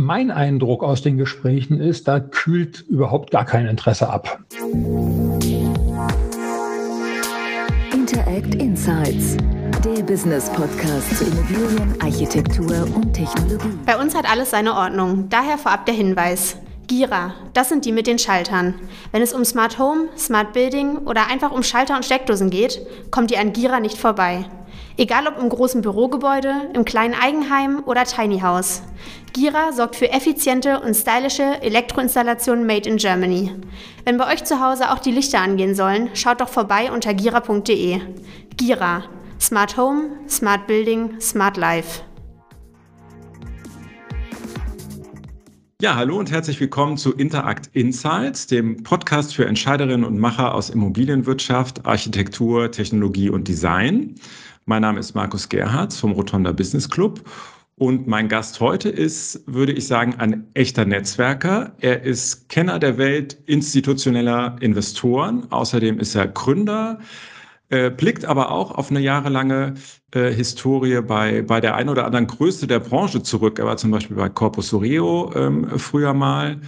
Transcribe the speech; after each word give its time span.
Mein 0.00 0.30
Eindruck 0.30 0.84
aus 0.84 1.02
den 1.02 1.16
Gesprächen 1.16 1.80
ist, 1.80 2.06
da 2.06 2.20
kühlt 2.20 2.84
überhaupt 2.88 3.32
gar 3.32 3.44
kein 3.44 3.66
Interesse 3.66 4.08
ab. 4.08 4.38
Interact 7.92 8.54
Insights, 8.54 9.36
der 9.84 10.04
Business 10.04 10.50
Podcast 10.50 11.18
zu 11.18 11.24
Immobilien, 11.24 12.00
Architektur 12.00 12.86
und 12.94 13.12
Technologie. 13.12 13.76
Bei 13.86 13.98
uns 13.98 14.14
hat 14.14 14.30
alles 14.30 14.52
seine 14.52 14.74
Ordnung, 14.74 15.28
daher 15.30 15.58
vorab 15.58 15.84
der 15.84 15.96
Hinweis. 15.96 16.58
Gira, 16.86 17.34
das 17.52 17.68
sind 17.68 17.84
die 17.84 17.90
mit 17.90 18.06
den 18.06 18.20
Schaltern. 18.20 18.74
Wenn 19.10 19.22
es 19.22 19.32
um 19.32 19.44
Smart 19.44 19.80
Home, 19.80 20.10
Smart 20.16 20.52
Building 20.52 20.98
oder 20.98 21.26
einfach 21.26 21.50
um 21.50 21.64
Schalter 21.64 21.96
und 21.96 22.04
Steckdosen 22.04 22.50
geht, 22.50 22.80
kommt 23.10 23.32
ihr 23.32 23.40
an 23.40 23.52
Gira 23.52 23.80
nicht 23.80 23.98
vorbei. 23.98 24.44
Egal 25.00 25.28
ob 25.28 25.38
im 25.38 25.48
großen 25.48 25.80
Bürogebäude, 25.80 26.52
im 26.74 26.84
kleinen 26.84 27.14
Eigenheim 27.14 27.84
oder 27.86 28.02
Tiny 28.02 28.40
House. 28.40 28.82
Gira 29.32 29.70
sorgt 29.70 29.94
für 29.94 30.10
effiziente 30.10 30.80
und 30.80 30.92
stylische 30.94 31.62
Elektroinstallationen 31.62 32.66
made 32.66 32.88
in 32.88 32.96
Germany. 32.96 33.52
Wenn 34.04 34.18
bei 34.18 34.32
euch 34.32 34.42
zu 34.42 34.60
Hause 34.60 34.90
auch 34.90 34.98
die 34.98 35.12
Lichter 35.12 35.38
angehen 35.38 35.76
sollen, 35.76 36.10
schaut 36.14 36.40
doch 36.40 36.48
vorbei 36.48 36.90
unter 36.90 37.14
gira.de. 37.14 38.00
Gira. 38.56 39.04
Smart 39.40 39.76
Home, 39.76 40.10
Smart 40.28 40.66
Building, 40.66 41.20
Smart 41.20 41.56
Life. 41.56 42.02
Ja, 45.80 45.94
hallo 45.94 46.18
und 46.18 46.32
herzlich 46.32 46.58
willkommen 46.58 46.96
zu 46.96 47.12
Interact 47.12 47.70
Insights, 47.72 48.48
dem 48.48 48.82
Podcast 48.82 49.36
für 49.36 49.46
Entscheiderinnen 49.46 50.04
und 50.04 50.18
Macher 50.18 50.52
aus 50.52 50.70
Immobilienwirtschaft, 50.70 51.86
Architektur, 51.86 52.72
Technologie 52.72 53.30
und 53.30 53.46
Design. 53.46 54.16
Mein 54.68 54.82
Name 54.82 55.00
ist 55.00 55.14
Markus 55.14 55.48
Gerhards 55.48 55.98
vom 55.98 56.12
Rotonda 56.12 56.52
Business 56.52 56.90
Club 56.90 57.22
und 57.76 58.06
mein 58.06 58.28
Gast 58.28 58.60
heute 58.60 58.90
ist, 58.90 59.42
würde 59.46 59.72
ich 59.72 59.86
sagen, 59.86 60.16
ein 60.18 60.46
echter 60.52 60.84
Netzwerker. 60.84 61.72
Er 61.80 62.02
ist 62.02 62.50
Kenner 62.50 62.78
der 62.78 62.98
Welt 62.98 63.38
institutioneller 63.46 64.58
Investoren. 64.60 65.50
Außerdem 65.50 65.98
ist 65.98 66.14
er 66.14 66.28
Gründer, 66.28 66.98
äh, 67.70 67.88
blickt 67.88 68.26
aber 68.26 68.50
auch 68.50 68.72
auf 68.72 68.90
eine 68.90 69.00
jahrelange 69.00 69.72
äh, 70.14 70.30
Historie 70.32 71.00
bei, 71.00 71.40
bei 71.40 71.62
der 71.62 71.74
ein 71.74 71.88
oder 71.88 72.04
anderen 72.04 72.26
Größe 72.26 72.66
der 72.66 72.80
Branche 72.80 73.22
zurück. 73.22 73.58
Er 73.58 73.64
war 73.64 73.78
zum 73.78 73.90
Beispiel 73.90 74.18
bei 74.18 74.28
Corpus 74.28 74.74
Oreo 74.74 75.32
ähm, 75.34 75.66
früher 75.78 76.12
mal. 76.12 76.60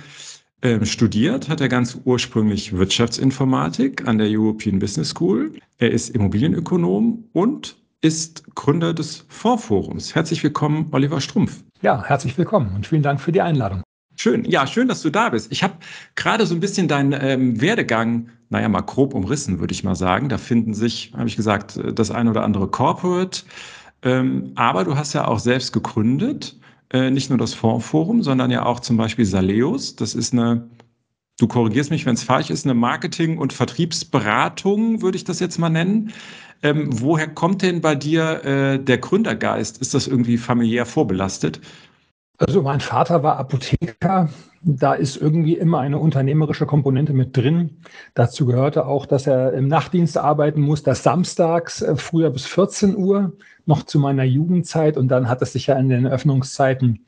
Ähm, 0.63 0.87
studiert 0.87 1.51
hat 1.51 1.61
er 1.61 1.69
ganz 1.69 1.99
ursprünglich 2.05 2.75
Wirtschaftsinformatik 2.75 4.09
an 4.09 4.17
der 4.17 4.29
European 4.31 4.79
Business 4.79 5.11
School. 5.11 5.53
Er 5.77 5.91
ist 5.91 6.11
Immobilienökonom 6.11 7.25
und 7.33 7.80
ist 8.01 8.55
Gründer 8.55 8.95
des 8.95 9.27
Fondsforums. 9.29 10.15
Herzlich 10.15 10.43
willkommen, 10.43 10.89
Oliver 10.93 11.21
Strumpf. 11.21 11.63
Ja, 11.83 12.03
herzlich 12.05 12.37
willkommen 12.39 12.75
und 12.75 12.87
vielen 12.87 13.03
Dank 13.03 13.21
für 13.21 13.33
die 13.33 13.43
Einladung. 13.43 13.83
Schön, 14.17 14.45
ja, 14.45 14.67
schön, 14.67 14.89
dass 14.89 15.03
du 15.03 15.11
da 15.11 15.31
bist. 15.31 15.51
Ich 15.51 15.63
habe 15.63 15.75
gerade 16.15 16.45
so 16.47 16.55
ein 16.55 16.61
bisschen 16.61 16.89
deinen 16.89 17.19
ähm, 17.19 17.61
Werdegang, 17.61 18.29
naja, 18.51 18.69
mal 18.69 18.83
grob 18.83 19.15
umrissen, 19.15 19.61
würde 19.61 19.73
ich 19.73 19.85
mal 19.85 19.95
sagen. 19.95 20.29
Da 20.29 20.37
finden 20.37 20.75
sich, 20.75 21.13
habe 21.17 21.29
ich 21.29 21.37
gesagt, 21.37 21.81
das 21.95 22.11
ein 22.11 22.29
oder 22.29 22.43
andere 22.43 22.69
Corporate. 22.69 23.43
Ähm, 24.03 24.53
aber 24.57 24.85
du 24.85 24.97
hast 24.97 25.13
ja 25.13 25.27
auch 25.27 25.39
selbst 25.39 25.73
gegründet, 25.73 26.59
äh, 26.93 27.11
nicht 27.11 27.31
nur 27.31 27.39
das 27.39 27.55
Fondsforum, 27.55 28.23
sondern 28.23 28.51
ja 28.51 28.65
auch 28.65 28.81
zum 28.81 28.97
Beispiel 28.97 29.25
Saleus. 29.25 29.97
Das 29.97 30.15
ist 30.15 30.33
eine, 30.33 30.69
du 31.39 31.47
korrigierst 31.47 31.91
mich, 31.91 32.05
wenn 32.07 32.15
es 32.15 32.23
falsch 32.23 32.51
ist, 32.51 32.67
eine 32.67 32.75
Marketing- 32.75 33.39
und 33.39 33.53
Vertriebsberatung, 33.53 35.01
würde 35.01 35.17
ich 35.17 35.25
das 35.25 35.41
jetzt 35.41 35.59
mal 35.59 35.71
nennen. 35.71 36.13
Ähm, 36.63 36.89
woher 37.01 37.29
kommt 37.29 37.63
denn 37.63 37.81
bei 37.81 37.95
dir 37.95 38.45
äh, 38.45 38.79
der 38.79 38.99
Gründergeist? 38.99 39.79
Ist 39.79 39.95
das 39.95 40.07
irgendwie 40.07 40.37
familiär 40.37 40.85
vorbelastet? 40.85 41.61
Also 42.41 42.63
mein 42.63 42.81
Vater 42.81 43.23
war 43.23 43.37
Apotheker. 43.37 44.31
Da 44.63 44.95
ist 44.95 45.17
irgendwie 45.17 45.57
immer 45.57 45.81
eine 45.81 45.99
unternehmerische 45.99 46.67
Komponente 46.67 47.13
mit 47.13 47.37
drin. 47.37 47.83
Dazu 48.15 48.47
gehörte 48.47 48.87
auch, 48.87 49.07
dass 49.07 49.27
er 49.27 49.53
im 49.53 49.69
Nachtdienst 49.69 50.17
arbeiten 50.17 50.61
muss, 50.61 50.83
das 50.83 51.03
samstags 51.03 51.83
äh, 51.83 51.97
früher 51.97 52.31
bis 52.31 52.47
14 52.47 52.97
Uhr, 52.97 53.33
noch 53.67 53.83
zu 53.85 53.99
meiner 53.99 54.25
Jugendzeit. 54.25 54.97
Und 54.97 55.09
dann 55.09 55.29
hat 55.29 55.43
es 55.43 55.53
sich 55.53 55.67
ja 55.67 55.79
in 55.79 55.89
den 55.89 56.07
Öffnungszeiten 56.07 57.05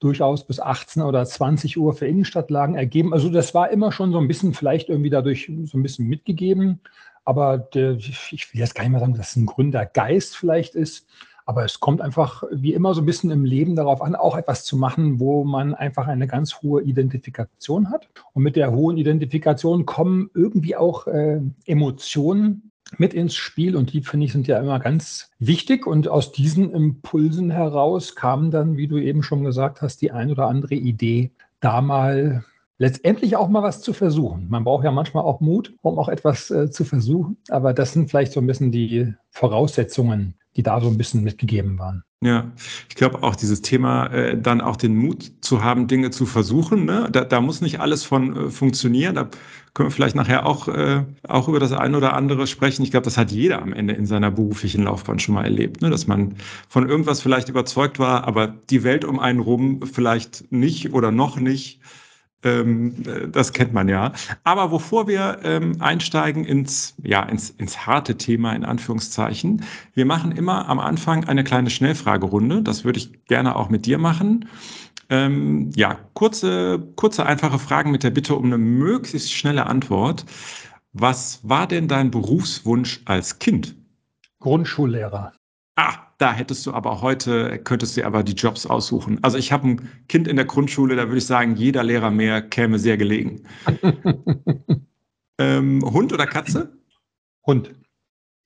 durchaus 0.00 0.46
bis 0.46 0.60
18 0.60 1.02
oder 1.02 1.24
20 1.24 1.76
Uhr 1.76 1.92
für 1.92 2.06
Innenstadtlagen 2.06 2.76
ergeben. 2.76 3.12
Also 3.12 3.30
das 3.30 3.54
war 3.54 3.70
immer 3.70 3.90
schon 3.90 4.12
so 4.12 4.18
ein 4.18 4.28
bisschen 4.28 4.54
vielleicht 4.54 4.88
irgendwie 4.88 5.10
dadurch 5.10 5.50
so 5.64 5.76
ein 5.76 5.82
bisschen 5.82 6.06
mitgegeben. 6.06 6.80
Aber 7.28 7.58
der, 7.58 7.92
ich 7.92 8.54
will 8.54 8.58
jetzt 8.58 8.74
gar 8.74 8.84
nicht 8.84 8.92
mal 8.92 9.00
sagen, 9.00 9.12
dass 9.12 9.32
es 9.32 9.36
ein 9.36 9.44
Gründergeist 9.44 10.34
vielleicht 10.34 10.74
ist. 10.74 11.06
Aber 11.44 11.62
es 11.62 11.78
kommt 11.78 12.00
einfach 12.00 12.42
wie 12.50 12.72
immer 12.72 12.94
so 12.94 13.02
ein 13.02 13.04
bisschen 13.04 13.30
im 13.30 13.44
Leben 13.44 13.76
darauf 13.76 14.00
an, 14.00 14.16
auch 14.16 14.34
etwas 14.34 14.64
zu 14.64 14.78
machen, 14.78 15.20
wo 15.20 15.44
man 15.44 15.74
einfach 15.74 16.06
eine 16.06 16.26
ganz 16.26 16.62
hohe 16.62 16.82
Identifikation 16.82 17.90
hat. 17.90 18.08
Und 18.32 18.44
mit 18.44 18.56
der 18.56 18.72
hohen 18.72 18.96
Identifikation 18.96 19.84
kommen 19.84 20.30
irgendwie 20.32 20.74
auch 20.74 21.06
äh, 21.06 21.42
Emotionen 21.66 22.70
mit 22.96 23.12
ins 23.12 23.34
Spiel 23.34 23.76
und 23.76 23.92
die, 23.92 24.00
finde 24.00 24.24
ich, 24.24 24.32
sind 24.32 24.46
ja 24.46 24.58
immer 24.58 24.80
ganz 24.80 25.30
wichtig. 25.38 25.86
Und 25.86 26.08
aus 26.08 26.32
diesen 26.32 26.72
Impulsen 26.72 27.50
heraus 27.50 28.14
kam 28.14 28.50
dann, 28.50 28.78
wie 28.78 28.88
du 28.88 28.96
eben 28.96 29.22
schon 29.22 29.44
gesagt 29.44 29.82
hast, 29.82 30.00
die 30.00 30.12
ein 30.12 30.30
oder 30.30 30.46
andere 30.46 30.76
Idee, 30.76 31.32
da 31.60 31.82
mal 31.82 32.42
letztendlich 32.78 33.36
auch 33.36 33.48
mal 33.48 33.62
was 33.62 33.82
zu 33.82 33.92
versuchen. 33.92 34.46
Man 34.48 34.64
braucht 34.64 34.84
ja 34.84 34.92
manchmal 34.92 35.24
auch 35.24 35.40
Mut, 35.40 35.74
um 35.82 35.98
auch 35.98 36.08
etwas 36.08 36.50
äh, 36.50 36.70
zu 36.70 36.84
versuchen. 36.84 37.36
Aber 37.50 37.74
das 37.74 37.92
sind 37.92 38.08
vielleicht 38.08 38.32
so 38.32 38.40
ein 38.40 38.46
bisschen 38.46 38.72
die 38.72 39.12
Voraussetzungen, 39.30 40.34
die 40.56 40.62
da 40.62 40.80
so 40.80 40.88
ein 40.88 40.96
bisschen 40.96 41.22
mitgegeben 41.22 41.78
waren. 41.78 42.04
Ja, 42.20 42.50
ich 42.88 42.96
glaube 42.96 43.22
auch 43.22 43.36
dieses 43.36 43.62
Thema, 43.62 44.06
äh, 44.06 44.40
dann 44.40 44.60
auch 44.60 44.74
den 44.74 44.96
Mut 44.96 45.30
zu 45.40 45.62
haben, 45.62 45.86
Dinge 45.86 46.10
zu 46.10 46.26
versuchen. 46.26 46.84
Ne? 46.84 47.08
Da, 47.12 47.24
da 47.24 47.40
muss 47.40 47.60
nicht 47.60 47.78
alles 47.78 48.02
von 48.02 48.36
äh, 48.36 48.50
funktionieren. 48.50 49.14
Da 49.14 49.28
können 49.74 49.88
wir 49.88 49.92
vielleicht 49.92 50.16
nachher 50.16 50.44
auch, 50.44 50.66
äh, 50.66 51.04
auch 51.28 51.46
über 51.46 51.60
das 51.60 51.70
eine 51.70 51.96
oder 51.96 52.14
andere 52.14 52.48
sprechen. 52.48 52.82
Ich 52.82 52.90
glaube, 52.90 53.04
das 53.04 53.16
hat 53.16 53.30
jeder 53.30 53.62
am 53.62 53.72
Ende 53.72 53.94
in 53.94 54.04
seiner 54.04 54.32
beruflichen 54.32 54.82
Laufbahn 54.82 55.20
schon 55.20 55.36
mal 55.36 55.44
erlebt, 55.44 55.80
ne? 55.80 55.90
dass 55.90 56.08
man 56.08 56.34
von 56.68 56.88
irgendwas 56.88 57.20
vielleicht 57.20 57.50
überzeugt 57.50 58.00
war, 58.00 58.26
aber 58.26 58.48
die 58.48 58.82
Welt 58.82 59.04
um 59.04 59.20
einen 59.20 59.38
rum 59.38 59.82
vielleicht 59.82 60.50
nicht 60.50 60.92
oder 60.92 61.12
noch 61.12 61.38
nicht. 61.38 61.80
Ähm, 62.44 62.94
das 63.32 63.52
kennt 63.52 63.72
man 63.72 63.88
ja. 63.88 64.12
Aber 64.44 64.68
bevor 64.68 65.08
wir 65.08 65.40
ähm, 65.42 65.76
einsteigen 65.80 66.44
ins, 66.44 66.94
ja, 67.02 67.22
ins, 67.24 67.50
ins 67.50 67.86
harte 67.86 68.16
Thema, 68.16 68.52
in 68.52 68.64
Anführungszeichen, 68.64 69.64
wir 69.94 70.06
machen 70.06 70.32
immer 70.32 70.68
am 70.68 70.78
Anfang 70.78 71.24
eine 71.24 71.42
kleine 71.42 71.70
Schnellfragerunde. 71.70 72.62
Das 72.62 72.84
würde 72.84 72.98
ich 72.98 73.24
gerne 73.24 73.56
auch 73.56 73.70
mit 73.70 73.86
dir 73.86 73.98
machen. 73.98 74.48
Ähm, 75.10 75.70
ja, 75.74 75.98
kurze, 76.14 76.92
kurze, 76.96 77.24
einfache 77.26 77.58
Fragen 77.58 77.90
mit 77.90 78.02
der 78.02 78.10
Bitte 78.10 78.34
um 78.34 78.44
eine 78.44 78.58
möglichst 78.58 79.32
schnelle 79.32 79.66
Antwort. 79.66 80.24
Was 80.92 81.40
war 81.48 81.66
denn 81.66 81.88
dein 81.88 82.10
Berufswunsch 82.10 83.00
als 83.04 83.38
Kind? 83.38 83.74
Grundschullehrer. 84.40 85.32
Ah, 85.76 86.07
da 86.18 86.32
hättest 86.32 86.66
du 86.66 86.72
aber 86.72 87.00
heute, 87.00 87.58
könntest 87.58 87.96
du 87.96 88.04
aber 88.04 88.24
die 88.24 88.32
Jobs 88.32 88.66
aussuchen. 88.66 89.18
Also 89.22 89.38
ich 89.38 89.52
habe 89.52 89.68
ein 89.68 89.88
Kind 90.08 90.26
in 90.26 90.36
der 90.36 90.44
Grundschule, 90.44 90.96
da 90.96 91.06
würde 91.06 91.18
ich 91.18 91.26
sagen, 91.26 91.54
jeder 91.54 91.84
Lehrer 91.84 92.10
mehr 92.10 92.42
käme 92.42 92.78
sehr 92.78 92.96
gelegen. 92.96 93.44
ähm, 95.38 95.82
Hund 95.84 96.12
oder 96.12 96.26
Katze? 96.26 96.76
Hund. 97.46 97.74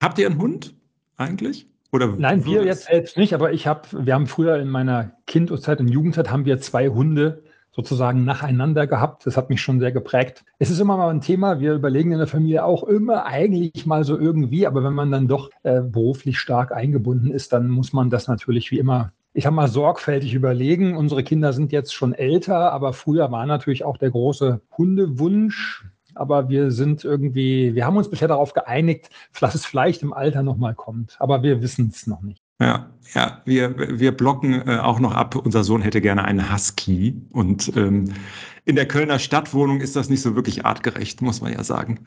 Habt 0.02 0.18
ihr 0.18 0.26
einen 0.26 0.38
Hund 0.38 0.74
eigentlich? 1.16 1.66
Oder 1.92 2.08
Nein, 2.08 2.44
wir 2.44 2.64
jetzt 2.64 2.84
selbst 2.84 3.16
nicht, 3.16 3.34
aber 3.34 3.52
ich 3.52 3.66
habe, 3.66 4.06
wir 4.06 4.14
haben 4.14 4.26
früher 4.26 4.58
in 4.58 4.68
meiner 4.68 5.16
Kindheit 5.26 5.80
und 5.80 5.88
Jugendzeit 5.88 6.30
haben 6.30 6.44
wir 6.44 6.58
zwei 6.58 6.88
Hunde 6.88 7.42
sozusagen 7.74 8.24
nacheinander 8.24 8.86
gehabt. 8.86 9.26
Das 9.26 9.36
hat 9.36 9.50
mich 9.50 9.60
schon 9.60 9.80
sehr 9.80 9.92
geprägt. 9.92 10.44
Es 10.58 10.70
ist 10.70 10.78
immer 10.78 10.96
mal 10.96 11.10
ein 11.10 11.20
Thema. 11.20 11.58
Wir 11.58 11.74
überlegen 11.74 12.12
in 12.12 12.18
der 12.18 12.26
Familie 12.26 12.64
auch 12.64 12.84
immer 12.84 13.26
eigentlich 13.26 13.86
mal 13.86 14.04
so 14.04 14.18
irgendwie, 14.18 14.66
aber 14.66 14.84
wenn 14.84 14.94
man 14.94 15.10
dann 15.10 15.28
doch 15.28 15.50
äh, 15.62 15.80
beruflich 15.80 16.38
stark 16.38 16.72
eingebunden 16.72 17.30
ist, 17.30 17.52
dann 17.52 17.68
muss 17.68 17.92
man 17.92 18.10
das 18.10 18.28
natürlich 18.28 18.70
wie 18.70 18.78
immer 18.78 19.12
ich 19.34 19.46
habe 19.46 19.56
mal 19.56 19.68
sorgfältig 19.68 20.34
überlegen. 20.34 20.96
Unsere 20.96 21.24
Kinder 21.24 21.52
sind 21.52 21.72
jetzt 21.72 21.94
schon 21.94 22.12
älter, 22.12 22.72
aber 22.72 22.92
früher 22.92 23.30
war 23.32 23.46
natürlich 23.46 23.84
auch 23.84 23.96
der 23.96 24.10
große 24.10 24.60
Hundewunsch. 24.76 25.86
Aber 26.14 26.50
wir 26.50 26.70
sind 26.70 27.04
irgendwie, 27.04 27.74
wir 27.74 27.86
haben 27.86 27.96
uns 27.96 28.10
bisher 28.10 28.28
darauf 28.28 28.52
geeinigt, 28.52 29.08
dass 29.40 29.54
es 29.54 29.64
vielleicht 29.64 30.02
im 30.02 30.12
Alter 30.12 30.42
nochmal 30.42 30.74
kommt. 30.74 31.16
Aber 31.18 31.42
wir 31.42 31.62
wissen 31.62 31.90
es 31.92 32.06
noch 32.06 32.20
nicht. 32.20 32.41
Ja, 32.62 32.86
ja, 33.14 33.42
wir, 33.44 33.98
wir 33.98 34.12
blocken 34.12 34.66
äh, 34.68 34.78
auch 34.78 35.00
noch 35.00 35.14
ab. 35.14 35.34
Unser 35.34 35.64
Sohn 35.64 35.82
hätte 35.82 36.00
gerne 36.00 36.24
einen 36.24 36.52
Husky. 36.52 37.20
Und 37.32 37.76
ähm, 37.76 38.12
in 38.64 38.76
der 38.76 38.86
Kölner 38.86 39.18
Stadtwohnung 39.18 39.80
ist 39.80 39.96
das 39.96 40.08
nicht 40.08 40.22
so 40.22 40.36
wirklich 40.36 40.64
artgerecht, 40.64 41.20
muss 41.22 41.40
man 41.40 41.52
ja 41.52 41.64
sagen. 41.64 42.06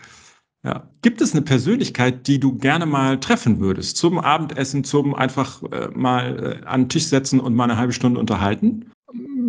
Ja. 0.64 0.88
Gibt 1.02 1.22
es 1.22 1.34
eine 1.34 1.44
Persönlichkeit, 1.44 2.26
die 2.26 2.40
du 2.40 2.58
gerne 2.58 2.86
mal 2.86 3.20
treffen 3.20 3.60
würdest? 3.60 3.98
Zum 3.98 4.18
Abendessen, 4.18 4.84
zum 4.84 5.14
einfach 5.14 5.62
äh, 5.64 5.90
mal 5.94 6.62
äh, 6.64 6.66
an 6.66 6.84
den 6.84 6.90
Tisch 6.90 7.06
setzen 7.06 7.40
und 7.40 7.54
mal 7.54 7.66
eine 7.66 7.78
halbe 7.78 7.94
Stunde 7.94 8.20
unterhalten? 8.20 8.90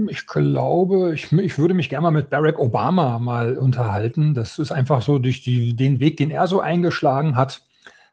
Ich 0.09 0.26
glaube, 0.26 1.14
ich, 1.14 1.32
ich 1.32 1.56
würde 1.56 1.73
mich 1.73 1.88
gerne 1.88 2.02
mal 2.02 2.11
mit 2.11 2.31
Barack 2.31 2.59
Obama 2.59 3.19
mal 3.19 3.56
unterhalten. 3.56 4.35
Das 4.35 4.59
ist 4.59 4.73
einfach 4.73 5.00
so 5.00 5.19
durch 5.19 5.43
die, 5.43 5.75
den 5.75 6.00
Weg, 6.00 6.17
den 6.17 6.31
er 6.31 6.49
so 6.49 6.61
eingeschlagen 6.61 7.37
hat 7.37 7.65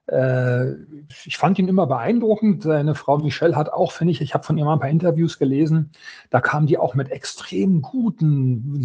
ich 0.06 1.38
fand 1.38 1.60
ihn 1.60 1.70
immer 1.70 1.88
beeindruckend. 1.88 2.64
Seine 2.64 2.94
Frau 2.94 3.20
Michelle 3.20 3.56
hat 3.56 3.72
auch, 3.72 3.94
finde 3.94 4.12
ich, 4.12 4.20
ich 4.20 4.34
habe 4.34 4.44
von 4.44 4.58
ihr 4.58 4.66
mal 4.66 4.74
ein 4.74 4.80
paar 4.80 4.90
Interviews 4.90 5.40
gelesen, 5.40 5.92
da 6.30 6.42
kam 6.42 6.66
die 6.66 6.78
auch 6.78 6.94
mit 6.94 7.10
extrem 7.10 7.82
guten 7.82 8.82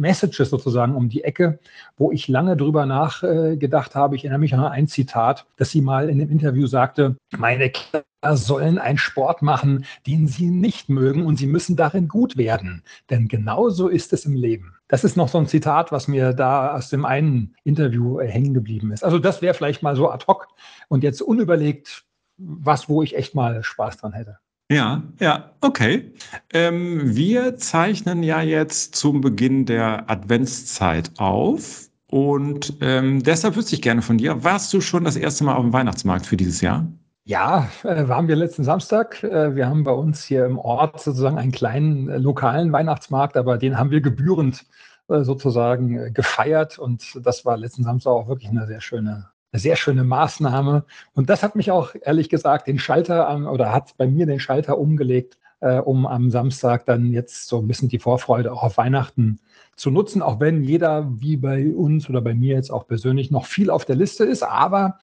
Messages 0.00 0.50
sozusagen 0.50 0.94
um 0.96 1.08
die 1.08 1.24
Ecke, 1.24 1.58
wo 1.96 2.12
ich 2.12 2.28
lange 2.28 2.58
drüber 2.58 2.84
nachgedacht 2.84 3.94
habe. 3.94 4.16
Ich 4.16 4.24
erinnere 4.24 4.40
mich 4.40 4.52
an 4.52 4.64
ein 4.64 4.86
Zitat, 4.86 5.46
dass 5.56 5.70
sie 5.70 5.80
mal 5.80 6.10
in 6.10 6.18
dem 6.18 6.28
Interview 6.30 6.66
sagte, 6.66 7.16
meine 7.36 7.70
Kinder 7.70 8.04
sollen 8.32 8.78
einen 8.78 8.98
Sport 8.98 9.42
machen, 9.42 9.84
den 10.06 10.26
sie 10.26 10.50
nicht 10.50 10.88
mögen 10.88 11.26
und 11.26 11.36
sie 11.36 11.46
müssen 11.46 11.76
darin 11.76 12.08
gut 12.08 12.36
werden. 12.36 12.82
Denn 13.10 13.28
genauso 13.28 13.88
ist 13.88 14.12
es 14.12 14.24
im 14.24 14.34
Leben. 14.34 14.74
Das 14.88 15.04
ist 15.04 15.16
noch 15.16 15.28
so 15.28 15.38
ein 15.38 15.46
Zitat, 15.46 15.92
was 15.92 16.08
mir 16.08 16.32
da 16.32 16.74
aus 16.74 16.88
dem 16.88 17.04
einen 17.04 17.54
Interview 17.64 18.20
äh, 18.20 18.28
hängen 18.28 18.54
geblieben 18.54 18.92
ist. 18.92 19.04
Also 19.04 19.18
das 19.18 19.42
wäre 19.42 19.54
vielleicht 19.54 19.82
mal 19.82 19.96
so 19.96 20.10
ad 20.10 20.24
hoc 20.26 20.48
und 20.88 21.02
jetzt 21.02 21.22
unüberlegt, 21.22 22.04
was, 22.36 22.88
wo 22.88 23.02
ich 23.02 23.16
echt 23.16 23.34
mal 23.34 23.62
Spaß 23.62 23.98
dran 23.98 24.12
hätte. 24.12 24.38
Ja, 24.70 25.02
ja, 25.20 25.52
okay. 25.60 26.12
Ähm, 26.52 27.14
wir 27.14 27.56
zeichnen 27.56 28.22
ja 28.22 28.40
jetzt 28.40 28.94
zum 28.94 29.20
Beginn 29.20 29.66
der 29.66 30.10
Adventszeit 30.10 31.12
auf. 31.18 31.88
Und 32.06 32.74
ähm, 32.80 33.22
deshalb 33.22 33.56
wüsste 33.56 33.74
ich 33.74 33.82
gerne 33.82 34.00
von 34.00 34.18
dir, 34.18 34.44
warst 34.44 34.72
du 34.72 34.80
schon 34.80 35.04
das 35.04 35.16
erste 35.16 35.44
Mal 35.44 35.56
auf 35.56 35.62
dem 35.62 35.72
Weihnachtsmarkt 35.72 36.26
für 36.26 36.36
dieses 36.36 36.60
Jahr? 36.60 36.86
Ja, 37.26 37.70
äh, 37.84 38.06
waren 38.06 38.28
wir 38.28 38.36
letzten 38.36 38.64
Samstag. 38.64 39.22
Äh, 39.22 39.56
wir 39.56 39.66
haben 39.66 39.82
bei 39.82 39.92
uns 39.92 40.24
hier 40.24 40.44
im 40.44 40.58
Ort 40.58 41.00
sozusagen 41.00 41.38
einen 41.38 41.52
kleinen 41.52 42.08
äh, 42.10 42.18
lokalen 42.18 42.70
Weihnachtsmarkt, 42.70 43.38
aber 43.38 43.56
den 43.56 43.78
haben 43.78 43.90
wir 43.90 44.00
gebührend 44.00 44.66
sozusagen 45.06 46.14
gefeiert 46.14 46.78
und 46.78 47.20
das 47.22 47.44
war 47.44 47.58
letzten 47.58 47.82
Samstag 47.82 48.10
auch 48.10 48.26
wirklich 48.26 48.48
eine 48.48 48.66
sehr 48.66 48.80
schöne, 48.80 49.28
eine 49.52 49.60
sehr 49.60 49.76
schöne 49.76 50.02
Maßnahme. 50.02 50.86
Und 51.12 51.28
das 51.28 51.42
hat 51.42 51.56
mich 51.56 51.70
auch 51.70 51.94
ehrlich 52.00 52.30
gesagt 52.30 52.68
den 52.68 52.78
Schalter 52.78 53.28
an, 53.28 53.46
oder 53.46 53.70
hat 53.70 53.98
bei 53.98 54.06
mir 54.06 54.24
den 54.24 54.40
Schalter 54.40 54.78
umgelegt, 54.78 55.36
um 55.60 56.06
am 56.06 56.30
Samstag 56.30 56.86
dann 56.86 57.12
jetzt 57.12 57.48
so 57.48 57.58
ein 57.58 57.68
bisschen 57.68 57.90
die 57.90 57.98
Vorfreude 57.98 58.50
auch 58.50 58.62
auf 58.62 58.78
Weihnachten 58.78 59.40
zu 59.76 59.90
nutzen, 59.90 60.22
auch 60.22 60.40
wenn 60.40 60.62
jeder 60.62 61.06
wie 61.20 61.36
bei 61.36 61.68
uns 61.68 62.08
oder 62.08 62.22
bei 62.22 62.32
mir 62.32 62.54
jetzt 62.54 62.70
auch 62.70 62.86
persönlich 62.86 63.30
noch 63.30 63.44
viel 63.44 63.68
auf 63.68 63.84
der 63.84 63.96
Liste 63.96 64.24
ist, 64.24 64.42
aber 64.42 65.00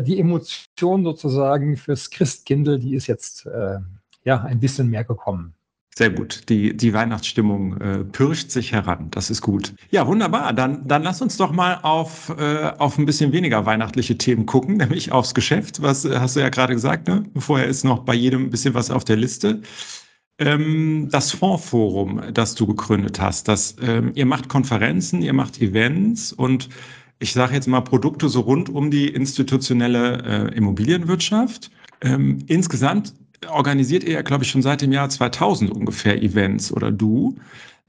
die 0.00 0.18
Emotion 0.18 1.04
sozusagen 1.04 1.76
fürs 1.76 2.10
Christkindl, 2.10 2.78
die 2.78 2.94
ist 2.94 3.06
jetzt 3.06 3.46
äh, 3.46 3.78
ja 4.24 4.42
ein 4.42 4.60
bisschen 4.60 4.88
mehr 4.88 5.04
gekommen. 5.04 5.54
Sehr 5.94 6.08
gut. 6.08 6.48
Die, 6.48 6.74
die 6.74 6.94
Weihnachtsstimmung 6.94 7.78
äh, 7.78 8.04
pirscht 8.04 8.50
sich 8.50 8.72
heran. 8.72 9.08
Das 9.10 9.28
ist 9.28 9.42
gut. 9.42 9.74
Ja, 9.90 10.06
wunderbar. 10.06 10.54
Dann, 10.54 10.88
dann 10.88 11.02
lass 11.02 11.20
uns 11.20 11.36
doch 11.36 11.52
mal 11.52 11.80
auf, 11.82 12.34
äh, 12.38 12.72
auf 12.78 12.96
ein 12.96 13.04
bisschen 13.04 13.32
weniger 13.32 13.66
weihnachtliche 13.66 14.16
Themen 14.16 14.46
gucken, 14.46 14.76
nämlich 14.78 15.12
aufs 15.12 15.34
Geschäft. 15.34 15.82
Was 15.82 16.06
äh, 16.06 16.18
hast 16.18 16.36
du 16.36 16.40
ja 16.40 16.48
gerade 16.48 16.72
gesagt, 16.72 17.08
ne? 17.08 17.24
Vorher 17.36 17.66
ist 17.66 17.84
noch 17.84 18.00
bei 18.04 18.14
jedem 18.14 18.44
ein 18.44 18.50
bisschen 18.50 18.72
was 18.72 18.90
auf 18.90 19.04
der 19.04 19.16
Liste. 19.16 19.60
Ähm, 20.38 21.08
das 21.10 21.32
Fondsforum, 21.32 22.22
das 22.32 22.54
du 22.54 22.66
gegründet 22.66 23.20
hast, 23.20 23.48
das, 23.48 23.76
ähm, 23.82 24.12
ihr 24.14 24.24
macht 24.24 24.48
Konferenzen, 24.48 25.20
ihr 25.20 25.34
macht 25.34 25.60
Events 25.60 26.32
und 26.32 26.70
ich 27.22 27.32
sage 27.32 27.54
jetzt 27.54 27.68
mal 27.68 27.80
Produkte 27.80 28.28
so 28.28 28.40
rund 28.40 28.68
um 28.68 28.90
die 28.90 29.08
institutionelle 29.08 30.50
äh, 30.50 30.56
Immobilienwirtschaft. 30.56 31.70
Ähm, 32.00 32.40
insgesamt 32.48 33.14
organisiert 33.48 34.02
ihr 34.04 34.22
glaube 34.24 34.42
ich, 34.42 34.50
schon 34.50 34.62
seit 34.62 34.82
dem 34.82 34.92
Jahr 34.92 35.08
2000 35.08 35.70
ungefähr 35.70 36.20
Events 36.20 36.72
oder 36.72 36.90
du. 36.90 37.36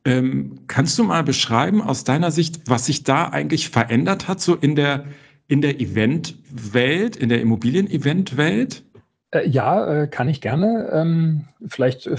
Ähm, 0.06 0.60
kannst 0.68 1.00
du 1.00 1.04
mal 1.04 1.24
beschreiben 1.24 1.82
aus 1.82 2.04
deiner 2.04 2.30
Sicht, 2.30 2.62
was 2.68 2.86
sich 2.86 3.04
da 3.04 3.30
eigentlich 3.30 3.70
verändert 3.70 4.28
hat, 4.28 4.40
so 4.40 4.56
in 4.56 4.76
der, 4.76 5.06
in 5.48 5.62
der 5.62 5.80
Eventwelt, 5.80 7.16
in 7.16 7.30
der 7.30 7.42
Immobilien-Event-Welt? 7.42 8.84
Äh, 9.32 9.50
ja, 9.50 10.04
äh, 10.04 10.08
kann 10.08 10.30
ich 10.30 10.42
gerne. 10.42 10.90
Ähm, 10.94 11.46
vielleicht 11.66 12.06
äh, 12.06 12.18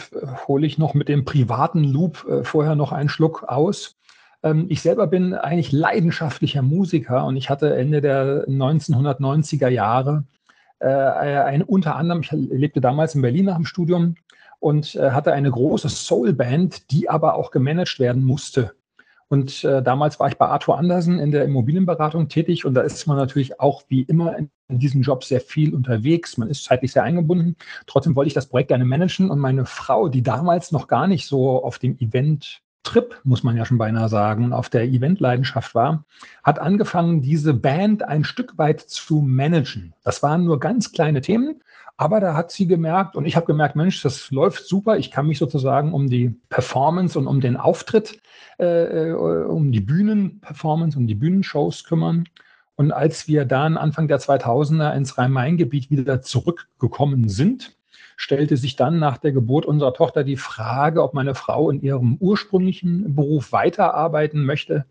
hole 0.48 0.66
ich 0.66 0.78
noch 0.78 0.94
mit 0.94 1.08
dem 1.08 1.24
privaten 1.24 1.84
Loop 1.84 2.26
vorher 2.42 2.74
noch 2.74 2.90
einen 2.90 3.08
Schluck 3.08 3.44
aus. 3.44 3.96
Ähm, 4.44 4.66
ich 4.68 4.82
selber 4.82 5.08
bin 5.08 5.34
eigentlich 5.34 5.72
leidenschaftlicher 5.72 6.62
Musiker 6.62 7.26
und 7.26 7.36
ich 7.36 7.50
hatte 7.50 7.74
Ende 7.74 8.00
der 8.00 8.46
1990er 8.46 9.68
Jahre 9.68 10.24
äh, 10.78 10.86
ein, 10.88 11.62
unter 11.62 11.96
anderem, 11.96 12.20
ich 12.20 12.30
lebte 12.30 12.80
damals 12.80 13.14
in 13.14 13.22
Berlin 13.22 13.46
nach 13.46 13.56
dem 13.56 13.64
Studium 13.64 14.16
und 14.60 14.94
äh, 14.94 15.10
hatte 15.10 15.32
eine 15.32 15.50
große 15.50 15.88
Soulband, 15.88 16.90
die 16.90 17.08
aber 17.08 17.34
auch 17.34 17.50
gemanagt 17.50 17.98
werden 17.98 18.24
musste. 18.24 18.72
Und 19.28 19.64
äh, 19.64 19.82
damals 19.82 20.20
war 20.20 20.28
ich 20.28 20.36
bei 20.36 20.46
Arthur 20.46 20.78
Andersen 20.78 21.18
in 21.18 21.30
der 21.30 21.44
Immobilienberatung 21.44 22.28
tätig 22.28 22.66
und 22.66 22.74
da 22.74 22.82
ist 22.82 23.06
man 23.06 23.16
natürlich 23.16 23.58
auch 23.58 23.82
wie 23.88 24.02
immer 24.02 24.36
in, 24.36 24.50
in 24.68 24.78
diesem 24.78 25.00
Job 25.00 25.24
sehr 25.24 25.40
viel 25.40 25.74
unterwegs. 25.74 26.36
Man 26.36 26.50
ist 26.50 26.64
zeitlich 26.64 26.92
sehr 26.92 27.02
eingebunden. 27.02 27.56
Trotzdem 27.86 28.14
wollte 28.14 28.28
ich 28.28 28.34
das 28.34 28.46
Projekt 28.46 28.68
gerne 28.68 28.84
managen 28.84 29.30
und 29.30 29.38
meine 29.38 29.64
Frau, 29.64 30.08
die 30.08 30.22
damals 30.22 30.70
noch 30.70 30.86
gar 30.86 31.06
nicht 31.06 31.26
so 31.26 31.64
auf 31.64 31.78
dem 31.78 31.98
Event 31.98 32.60
Trip, 32.84 33.20
muss 33.24 33.42
man 33.42 33.56
ja 33.56 33.64
schon 33.64 33.78
beinahe 33.78 34.08
sagen, 34.08 34.52
auf 34.52 34.68
der 34.68 34.84
Eventleidenschaft 34.84 35.74
war, 35.74 36.04
hat 36.44 36.60
angefangen, 36.60 37.22
diese 37.22 37.54
Band 37.54 38.04
ein 38.04 38.22
Stück 38.22 38.56
weit 38.56 38.80
zu 38.80 39.20
managen. 39.20 39.94
Das 40.04 40.22
waren 40.22 40.44
nur 40.44 40.60
ganz 40.60 40.92
kleine 40.92 41.20
Themen, 41.20 41.62
aber 41.96 42.20
da 42.20 42.34
hat 42.34 42.52
sie 42.52 42.66
gemerkt 42.66 43.16
und 43.16 43.24
ich 43.24 43.36
habe 43.36 43.46
gemerkt, 43.46 43.76
Mensch, 43.76 44.02
das 44.02 44.30
läuft 44.30 44.66
super. 44.66 44.98
Ich 44.98 45.10
kann 45.10 45.26
mich 45.26 45.38
sozusagen 45.38 45.92
um 45.92 46.08
die 46.08 46.36
Performance 46.48 47.18
und 47.18 47.26
um 47.26 47.40
den 47.40 47.56
Auftritt, 47.56 48.20
äh, 48.58 49.10
äh 49.10 49.12
um 49.12 49.72
die 49.72 49.80
Bühnenperformance, 49.80 50.98
um 50.98 51.06
die 51.06 51.14
Bühnenshows 51.14 51.84
kümmern. 51.84 52.24
Und 52.76 52.92
als 52.92 53.28
wir 53.28 53.44
dann 53.44 53.76
Anfang 53.76 54.08
der 54.08 54.18
2000er 54.18 54.94
ins 54.94 55.16
Rhein-Main-Gebiet 55.16 55.90
wieder 55.90 56.22
zurückgekommen 56.22 57.28
sind, 57.28 57.76
stellte 58.16 58.56
sich 58.56 58.76
dann 58.76 58.98
nach 58.98 59.18
der 59.18 59.32
Geburt 59.32 59.66
unserer 59.66 59.94
Tochter 59.94 60.24
die 60.24 60.36
Frage, 60.36 61.02
ob 61.02 61.14
meine 61.14 61.34
Frau 61.34 61.70
in 61.70 61.80
ihrem 61.82 62.16
ursprünglichen 62.18 63.14
Beruf 63.14 63.52
weiterarbeiten 63.52 64.44
möchte 64.44 64.86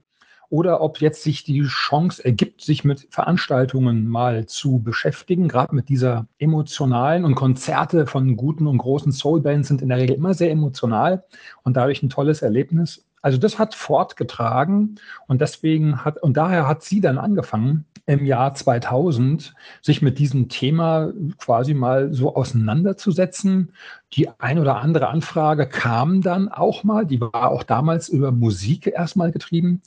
oder 0.54 0.82
ob 0.82 1.02
jetzt 1.02 1.24
sich 1.24 1.44
die 1.44 1.64
Chance 1.64 2.24
ergibt, 2.24 2.62
sich 2.62 2.84
mit 2.84 3.08
Veranstaltungen 3.10 4.08
mal 4.08 4.46
zu 4.46 4.78
beschäftigen, 4.78 5.48
gerade 5.48 5.74
mit 5.74 5.90
dieser 5.90 6.28
emotionalen 6.38 7.26
und 7.26 7.34
Konzerte 7.34 8.06
von 8.06 8.38
guten 8.38 8.68
und 8.68 8.78
großen 8.78 9.12
Soulbands 9.12 9.68
sind 9.68 9.82
in 9.82 9.90
der 9.90 9.98
Regel 9.98 10.16
immer 10.16 10.36
sehr 10.36 10.52
emotional 10.52 11.24
und 11.64 11.76
dadurch 11.76 12.04
ein 12.04 12.12
tolles 12.12 12.44
Erlebnis. 12.44 13.04
Also 13.24 13.40
das 13.40 13.58
hat 13.58 13.74
fortgetragen 13.74 15.00
und 15.28 15.42
deswegen 15.42 16.06
hat, 16.06 16.22
und 16.22 16.38
daher 16.38 16.68
hat 16.68 16.84
sie 16.84 17.02
dann 17.02 17.18
angefangen, 17.18 17.86
im 18.06 18.26
Jahr 18.26 18.54
2000 18.54 19.54
sich 19.82 20.02
mit 20.02 20.20
diesem 20.20 20.50
Thema 20.50 21.14
quasi 21.38 21.74
mal 21.74 22.14
so 22.14 22.36
auseinanderzusetzen. 22.36 23.72
Die 24.14 24.30
ein 24.40 24.60
oder 24.60 24.78
andere 24.78 25.08
Anfrage 25.08 25.68
kam 25.68 26.22
dann 26.22 26.50
auch 26.50 26.84
mal, 26.84 27.06
die 27.06 27.22
war 27.22 27.52
auch 27.52 27.64
damals 27.64 28.10
über 28.10 28.32
Musik 28.32 28.88
erstmal 28.88 29.32
getrieben. 29.32 29.82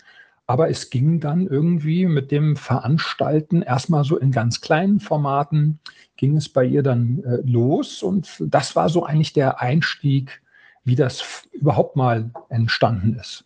Aber 0.47 0.71
es 0.71 0.91
ging 0.91 1.21
dann 1.21 1.47
irgendwie 1.47 2.07
mit 2.07 2.31
dem 2.31 2.57
Veranstalten 2.57 3.63
erstmal 3.63 4.05
so 4.05 4.17
in 4.17 4.31
ganz 4.31 4.61
kleinen 4.61 5.01
Formaten, 5.01 5.81
ging 6.17 6.37
es 6.37 6.49
bei 6.49 6.65
ihr 6.65 6.83
dann 6.83 7.23
äh, 7.25 7.39
los. 7.45 8.03
Und 8.03 8.37
das 8.41 8.77
war 8.77 8.89
so 8.89 9.05
eigentlich 9.05 9.33
der 9.33 9.61
Einstieg 9.61 10.41
wie 10.87 10.95
das 10.95 11.43
überhaupt 11.53 11.97
mal 11.97 12.31
entstanden 12.49 13.19
ist. 13.19 13.46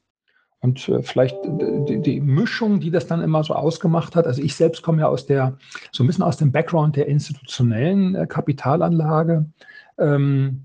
Und 0.60 0.88
äh, 0.88 1.02
vielleicht 1.02 1.36
die, 1.44 2.00
die, 2.00 2.20
Mischung, 2.20 2.80
die 2.80 2.90
das 2.90 3.06
dann 3.06 3.22
immer 3.22 3.42
so 3.42 3.54
ausgemacht 3.54 4.14
hat. 4.14 4.26
Also 4.26 4.42
ich 4.42 4.54
selbst 4.54 4.82
komme 4.82 5.00
ja 5.00 5.08
aus 5.08 5.26
der, 5.26 5.56
so 5.90 6.04
ein 6.04 6.06
bisschen 6.06 6.24
aus 6.24 6.36
dem 6.36 6.52
Background 6.52 6.96
der 6.96 7.06
institutionellen 7.06 8.14
äh, 8.14 8.26
Kapitalanlage. 8.26 9.46
Ähm, 9.98 10.64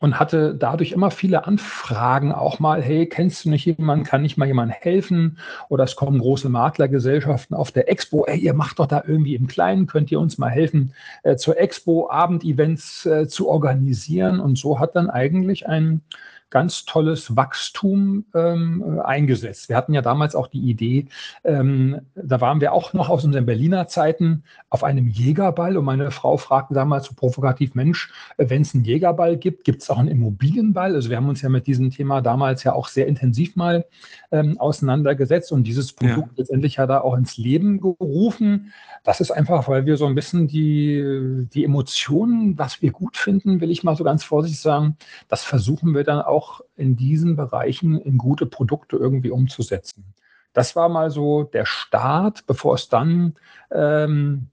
und 0.00 0.18
hatte 0.18 0.54
dadurch 0.54 0.92
immer 0.92 1.10
viele 1.10 1.46
Anfragen 1.46 2.32
auch 2.32 2.58
mal, 2.58 2.82
hey, 2.82 3.06
kennst 3.06 3.44
du 3.44 3.50
nicht 3.50 3.64
jemanden, 3.64 4.04
kann 4.04 4.22
nicht 4.22 4.36
mal 4.36 4.46
jemand 4.46 4.72
helfen? 4.72 5.38
Oder 5.68 5.84
es 5.84 5.96
kommen 5.96 6.18
große 6.18 6.48
Maklergesellschaften 6.48 7.56
auf 7.56 7.70
der 7.70 7.88
Expo, 7.88 8.24
ey, 8.26 8.38
ihr 8.38 8.54
macht 8.54 8.78
doch 8.78 8.86
da 8.86 9.02
irgendwie 9.06 9.34
im 9.34 9.46
Kleinen, 9.46 9.86
könnt 9.86 10.10
ihr 10.10 10.20
uns 10.20 10.38
mal 10.38 10.50
helfen, 10.50 10.94
äh, 11.22 11.36
zur 11.36 11.58
Expo 11.58 12.10
Abendevents 12.10 13.06
äh, 13.06 13.28
zu 13.28 13.48
organisieren? 13.48 14.40
Und 14.40 14.58
so 14.58 14.78
hat 14.78 14.96
dann 14.96 15.10
eigentlich 15.10 15.66
ein 15.68 16.02
ganz 16.50 16.84
tolles 16.84 17.36
Wachstum 17.36 18.26
ähm, 18.34 19.00
eingesetzt. 19.04 19.68
Wir 19.68 19.76
hatten 19.76 19.92
ja 19.92 20.02
damals 20.02 20.34
auch 20.34 20.46
die 20.46 20.60
Idee, 20.60 21.06
ähm, 21.42 22.00
da 22.14 22.40
waren 22.40 22.60
wir 22.60 22.72
auch 22.72 22.92
noch 22.92 23.08
aus 23.08 23.24
unseren 23.24 23.46
Berliner 23.46 23.88
Zeiten 23.88 24.44
auf 24.70 24.84
einem 24.84 25.08
Jägerball 25.08 25.76
und 25.76 25.84
meine 25.84 26.10
Frau 26.10 26.36
fragte 26.36 26.74
damals 26.74 27.06
so 27.06 27.14
provokativ, 27.14 27.74
Mensch, 27.74 28.12
äh, 28.36 28.48
wenn 28.48 28.62
es 28.62 28.74
einen 28.74 28.84
Jägerball 28.84 29.36
gibt, 29.36 29.64
gibt 29.64 29.82
es 29.82 29.90
auch 29.90 29.98
einen 29.98 30.08
Immobilienball? 30.08 30.94
Also 30.94 31.10
wir 31.10 31.16
haben 31.16 31.28
uns 31.28 31.42
ja 31.42 31.48
mit 31.48 31.66
diesem 31.66 31.90
Thema 31.90 32.20
damals 32.20 32.62
ja 32.64 32.72
auch 32.72 32.88
sehr 32.88 33.06
intensiv 33.06 33.56
mal 33.56 33.84
ähm, 34.30 34.58
auseinandergesetzt 34.58 35.52
und 35.52 35.64
dieses 35.64 35.92
Produkt 35.92 36.28
ja. 36.30 36.34
letztendlich 36.36 36.76
ja 36.76 36.86
da 36.86 37.00
auch 37.00 37.16
ins 37.16 37.36
Leben 37.36 37.80
gerufen. 37.80 38.72
Das 39.02 39.20
ist 39.20 39.30
einfach, 39.30 39.68
weil 39.68 39.86
wir 39.86 39.96
so 39.96 40.06
ein 40.06 40.14
bisschen 40.14 40.48
die, 40.48 41.46
die 41.52 41.64
Emotionen, 41.64 42.58
was 42.58 42.80
wir 42.80 42.90
gut 42.90 43.16
finden, 43.16 43.60
will 43.60 43.70
ich 43.70 43.84
mal 43.84 43.96
so 43.96 44.04
ganz 44.04 44.24
vorsichtig 44.24 44.60
sagen, 44.60 44.96
das 45.28 45.44
versuchen 45.44 45.94
wir 45.94 46.04
dann 46.04 46.20
auch 46.20 46.33
auch 46.34 46.60
in 46.76 46.96
diesen 46.96 47.36
Bereichen 47.36 47.98
in 47.98 48.18
gute 48.18 48.46
Produkte 48.46 48.96
irgendwie 48.96 49.30
umzusetzen. 49.30 50.14
Das 50.52 50.76
war 50.76 50.88
mal 50.88 51.10
so 51.10 51.44
der 51.44 51.64
Start, 51.64 52.46
bevor 52.46 52.74
es 52.74 52.88
dann 52.88 53.34
ähm, 53.72 54.48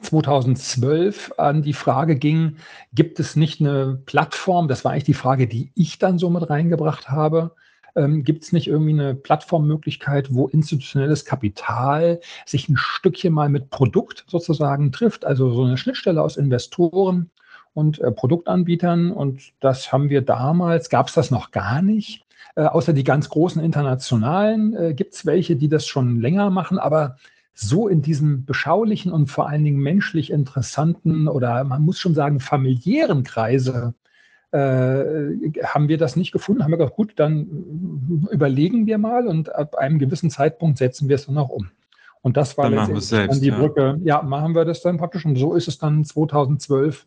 2012 0.00 1.34
an 1.38 1.62
die 1.62 1.72
Frage 1.72 2.16
ging, 2.16 2.56
gibt 2.92 3.20
es 3.20 3.36
nicht 3.36 3.60
eine 3.60 4.00
Plattform, 4.06 4.68
das 4.68 4.84
war 4.84 4.92
eigentlich 4.92 5.04
die 5.04 5.14
Frage, 5.14 5.46
die 5.46 5.70
ich 5.74 5.98
dann 5.98 6.18
so 6.18 6.30
mit 6.30 6.48
reingebracht 6.48 7.10
habe, 7.10 7.54
ähm, 7.96 8.24
gibt 8.24 8.44
es 8.44 8.52
nicht 8.52 8.66
irgendwie 8.66 8.92
eine 8.92 9.14
Plattformmöglichkeit, 9.14 10.34
wo 10.34 10.48
institutionelles 10.48 11.24
Kapital 11.24 12.20
sich 12.44 12.68
ein 12.68 12.76
Stückchen 12.76 13.32
mal 13.32 13.48
mit 13.48 13.70
Produkt 13.70 14.24
sozusagen 14.28 14.92
trifft, 14.92 15.24
also 15.24 15.52
so 15.52 15.64
eine 15.64 15.76
Schnittstelle 15.76 16.22
aus 16.22 16.36
Investoren 16.36 17.30
und 17.74 18.00
äh, 18.00 18.10
Produktanbietern. 18.10 19.10
Und 19.10 19.52
das 19.60 19.92
haben 19.92 20.08
wir 20.08 20.22
damals, 20.22 20.88
gab 20.88 21.08
es 21.08 21.14
das 21.14 21.30
noch 21.30 21.50
gar 21.50 21.82
nicht. 21.82 22.24
Äh, 22.56 22.64
außer 22.64 22.92
die 22.92 23.04
ganz 23.04 23.28
großen 23.28 23.62
internationalen 23.62 24.74
äh, 24.74 24.94
gibt 24.94 25.14
es 25.14 25.26
welche, 25.26 25.56
die 25.56 25.68
das 25.68 25.86
schon 25.86 26.20
länger 26.20 26.50
machen, 26.50 26.78
aber 26.78 27.16
so 27.52 27.86
in 27.88 28.02
diesem 28.02 28.44
beschaulichen 28.44 29.12
und 29.12 29.28
vor 29.28 29.48
allen 29.48 29.64
Dingen 29.64 29.80
menschlich 29.80 30.30
interessanten 30.30 31.28
oder 31.28 31.62
man 31.64 31.82
muss 31.82 31.98
schon 31.98 32.14
sagen 32.14 32.40
familiären 32.40 33.22
Kreise 33.22 33.94
äh, 34.50 35.34
haben 35.64 35.88
wir 35.88 35.98
das 35.98 36.16
nicht 36.16 36.32
gefunden, 36.32 36.62
haben 36.62 36.72
wir 36.72 36.78
gesagt, 36.78 36.96
gut, 36.96 37.12
dann 37.16 38.26
überlegen 38.30 38.86
wir 38.86 38.98
mal 38.98 39.26
und 39.26 39.54
ab 39.54 39.76
einem 39.76 39.98
gewissen 39.98 40.30
Zeitpunkt 40.30 40.78
setzen 40.78 41.08
wir 41.08 41.16
es 41.16 41.26
dann 41.26 41.38
auch 41.38 41.48
um. 41.48 41.70
Und 42.22 42.36
das 42.36 42.56
war 42.56 42.70
dann 42.70 43.00
selbst, 43.00 43.42
die 43.42 43.48
ja. 43.48 43.58
Brücke. 43.58 44.00
Ja, 44.02 44.22
machen 44.22 44.54
wir 44.54 44.64
das 44.64 44.80
dann 44.80 44.96
praktisch. 44.96 45.26
Und 45.26 45.36
so 45.36 45.54
ist 45.54 45.68
es 45.68 45.78
dann 45.78 46.04
2012 46.04 47.04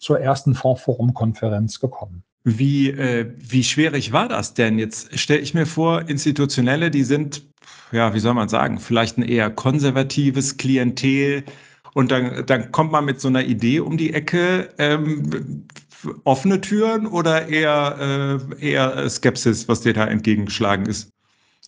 zur 0.00 0.18
ersten 0.18 0.54
Fondsforum-Konferenz 0.54 1.78
gekommen. 1.78 2.24
Wie, 2.42 2.88
äh, 2.88 3.30
wie 3.36 3.62
schwierig 3.62 4.12
war 4.12 4.26
das 4.28 4.54
denn? 4.54 4.78
Jetzt 4.78 5.16
stelle 5.18 5.40
ich 5.40 5.52
mir 5.52 5.66
vor, 5.66 6.08
Institutionelle, 6.08 6.90
die 6.90 7.04
sind, 7.04 7.42
ja, 7.92 8.14
wie 8.14 8.18
soll 8.18 8.34
man 8.34 8.48
sagen, 8.48 8.80
vielleicht 8.80 9.18
ein 9.18 9.22
eher 9.22 9.50
konservatives 9.50 10.56
Klientel. 10.56 11.44
Und 11.92 12.10
dann, 12.10 12.46
dann 12.46 12.72
kommt 12.72 12.92
man 12.92 13.04
mit 13.04 13.20
so 13.20 13.28
einer 13.28 13.44
Idee 13.44 13.80
um 13.80 13.98
die 13.98 14.14
Ecke. 14.14 14.70
Ähm, 14.78 15.66
offene 16.24 16.62
Türen 16.62 17.06
oder 17.06 17.48
eher, 17.48 18.40
äh, 18.58 18.70
eher 18.70 19.10
Skepsis, 19.10 19.68
was 19.68 19.82
dir 19.82 19.92
da 19.92 20.06
entgegengeschlagen 20.06 20.86
ist? 20.86 21.10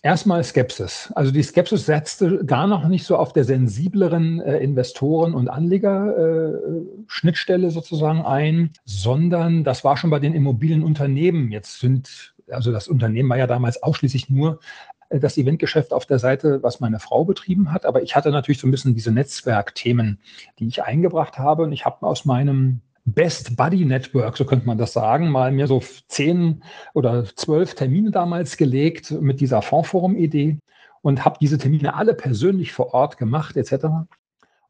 Erstmal 0.05 0.43
Skepsis. 0.43 1.13
Also 1.15 1.31
die 1.31 1.41
Skepsis 1.41 1.85
setzte 1.85 2.43
gar 2.43 2.67
noch 2.67 2.89
nicht 2.89 3.05
so 3.05 3.15
auf 3.15 3.31
der 3.31 3.45
sensibleren 3.45 4.41
äh, 4.41 4.57
Investoren- 4.57 5.33
und 5.33 5.47
Anleger-Schnittstelle 5.47 7.67
äh, 7.67 7.71
sozusagen 7.71 8.21
ein, 8.21 8.71
sondern 8.83 9.63
das 9.63 9.85
war 9.85 9.95
schon 9.95 10.09
bei 10.09 10.19
den 10.19 10.33
Immobilienunternehmen. 10.33 11.53
Jetzt 11.53 11.79
sind, 11.79 12.35
also 12.49 12.73
das 12.73 12.89
Unternehmen 12.89 13.29
war 13.29 13.37
ja 13.37 13.47
damals 13.47 13.81
ausschließlich 13.81 14.29
nur 14.29 14.59
äh, 15.07 15.21
das 15.21 15.37
Eventgeschäft 15.37 15.93
auf 15.93 16.05
der 16.05 16.19
Seite, 16.19 16.61
was 16.61 16.81
meine 16.81 16.99
Frau 16.99 17.23
betrieben 17.23 17.71
hat. 17.71 17.85
Aber 17.85 18.03
ich 18.03 18.13
hatte 18.13 18.31
natürlich 18.31 18.59
so 18.59 18.67
ein 18.67 18.71
bisschen 18.71 18.95
diese 18.95 19.13
Netzwerkthemen, 19.13 20.19
die 20.59 20.67
ich 20.67 20.83
eingebracht 20.83 21.39
habe. 21.39 21.63
Und 21.63 21.71
ich 21.71 21.85
habe 21.85 22.05
aus 22.05 22.25
meinem 22.25 22.81
Best 23.05 23.57
Buddy 23.57 23.85
Network, 23.85 24.37
so 24.37 24.45
könnte 24.45 24.65
man 24.65 24.77
das 24.77 24.93
sagen, 24.93 25.29
mal 25.29 25.51
mir 25.51 25.67
so 25.67 25.81
zehn 26.07 26.63
oder 26.93 27.25
zwölf 27.35 27.75
Termine 27.75 28.11
damals 28.11 28.55
gelegt 28.55 29.11
mit 29.11 29.41
dieser 29.41 29.61
Fondsforum-Idee 29.61 30.59
und 31.01 31.25
habe 31.25 31.37
diese 31.41 31.57
Termine 31.57 31.95
alle 31.95 32.13
persönlich 32.13 32.71
vor 32.71 32.93
Ort 32.93 33.17
gemacht 33.17 33.57
etc. 33.57 33.85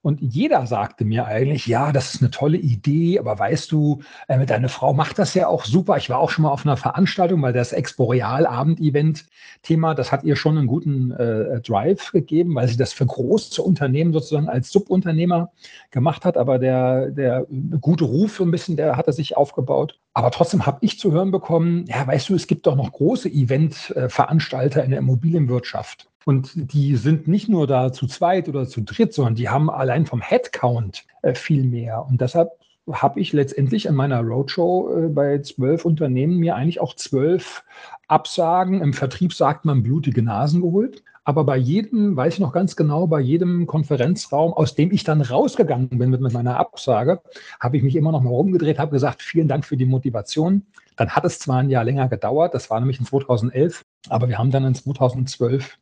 Und 0.03 0.21
jeder 0.21 0.67
sagte 0.67 1.05
mir 1.05 1.25
eigentlich, 1.27 1.65
ja, 1.65 1.93
das 1.93 2.13
ist 2.13 2.21
eine 2.21 2.29
tolle 2.29 2.57
Idee, 2.57 3.19
aber 3.19 3.39
weißt 3.39 3.71
du, 3.71 4.01
äh, 4.27 4.45
deine 4.45 4.67
Frau 4.67 4.93
macht 4.93 5.17
das 5.17 5.33
ja 5.33 5.47
auch 5.47 5.63
super. 5.63 5.95
Ich 5.95 6.09
war 6.09 6.19
auch 6.19 6.29
schon 6.29 6.43
mal 6.43 6.51
auf 6.51 6.65
einer 6.65 6.75
Veranstaltung, 6.75 7.41
weil 7.41 7.53
das 7.53 7.71
Exporeal-Abend-Event-Thema, 7.71 9.95
das 9.95 10.11
hat 10.11 10.25
ihr 10.25 10.35
schon 10.35 10.57
einen 10.57 10.67
guten 10.67 11.11
äh, 11.11 11.61
Drive 11.61 12.11
gegeben, 12.11 12.53
weil 12.53 12.67
sie 12.67 12.75
das 12.75 12.91
für 12.91 13.05
große 13.05 13.61
Unternehmen 13.61 14.11
sozusagen 14.11 14.49
als 14.49 14.73
Subunternehmer 14.73 15.53
gemacht 15.89 16.25
hat. 16.25 16.35
Aber 16.35 16.59
der, 16.59 17.09
der 17.09 17.47
gute 17.79 18.03
Ruf 18.03 18.35
so 18.35 18.43
ein 18.43 18.51
bisschen, 18.51 18.75
der 18.75 18.97
hat 18.97 19.07
er 19.07 19.13
sich 19.13 19.37
aufgebaut. 19.37 20.01
Aber 20.13 20.31
trotzdem 20.31 20.65
habe 20.65 20.79
ich 20.81 20.99
zu 20.99 21.13
hören 21.13 21.31
bekommen, 21.31 21.85
ja, 21.87 22.05
weißt 22.05 22.27
du, 22.27 22.35
es 22.35 22.47
gibt 22.47 22.67
doch 22.67 22.75
noch 22.75 22.91
große 22.91 23.29
Event-Veranstalter 23.29 24.83
in 24.83 24.91
der 24.91 24.99
Immobilienwirtschaft. 24.99 26.09
Und 26.25 26.51
die 26.55 26.95
sind 26.95 27.27
nicht 27.27 27.49
nur 27.49 27.67
da 27.67 27.91
zu 27.91 28.07
zweit 28.07 28.47
oder 28.47 28.67
zu 28.67 28.81
dritt, 28.81 29.13
sondern 29.13 29.35
die 29.35 29.49
haben 29.49 29.69
allein 29.69 30.05
vom 30.05 30.21
Headcount 30.21 31.05
äh, 31.21 31.35
viel 31.35 31.63
mehr. 31.63 32.05
Und 32.05 32.21
deshalb 32.21 32.51
habe 32.91 33.19
ich 33.19 33.33
letztendlich 33.33 33.85
in 33.85 33.95
meiner 33.95 34.21
Roadshow 34.21 35.05
äh, 35.05 35.07
bei 35.09 35.39
zwölf 35.39 35.85
Unternehmen 35.85 36.37
mir 36.37 36.55
eigentlich 36.55 36.81
auch 36.81 36.95
zwölf 36.95 37.63
Absagen, 38.07 38.81
im 38.81 38.93
Vertrieb 38.93 39.33
sagt 39.33 39.65
man 39.65 39.83
blutige 39.83 40.21
Nasen 40.21 40.61
geholt. 40.61 41.03
Aber 41.25 41.45
bei 41.45 41.55
jedem, 41.55 42.17
weiß 42.17 42.33
ich 42.33 42.39
noch 42.41 42.51
ganz 42.51 42.75
genau, 42.75 43.07
bei 43.07 43.21
jedem 43.21 43.65
Konferenzraum, 43.65 44.53
aus 44.53 44.75
dem 44.75 44.91
ich 44.91 45.05
dann 45.05 45.21
rausgegangen 45.21 45.87
bin 45.89 46.09
mit, 46.09 46.19
mit 46.19 46.33
meiner 46.33 46.57
Absage, 46.57 47.21
habe 47.61 47.77
ich 47.77 47.83
mich 47.83 47.95
immer 47.95 48.11
noch 48.11 48.21
mal 48.21 48.29
rumgedreht, 48.29 48.77
habe 48.77 48.91
gesagt, 48.91 49.21
vielen 49.21 49.47
Dank 49.47 49.63
für 49.63 49.77
die 49.77 49.85
Motivation. 49.85 50.65
Dann 50.97 51.11
hat 51.11 51.23
es 51.23 51.39
zwar 51.39 51.59
ein 51.59 51.69
Jahr 51.69 51.85
länger 51.85 52.09
gedauert, 52.09 52.53
das 52.53 52.69
war 52.69 52.79
nämlich 52.79 52.99
in 52.99 53.05
2011, 53.05 53.83
aber 54.09 54.27
wir 54.27 54.37
haben 54.37 54.51
dann 54.51 54.65
in 54.65 54.75
2012 54.75 55.77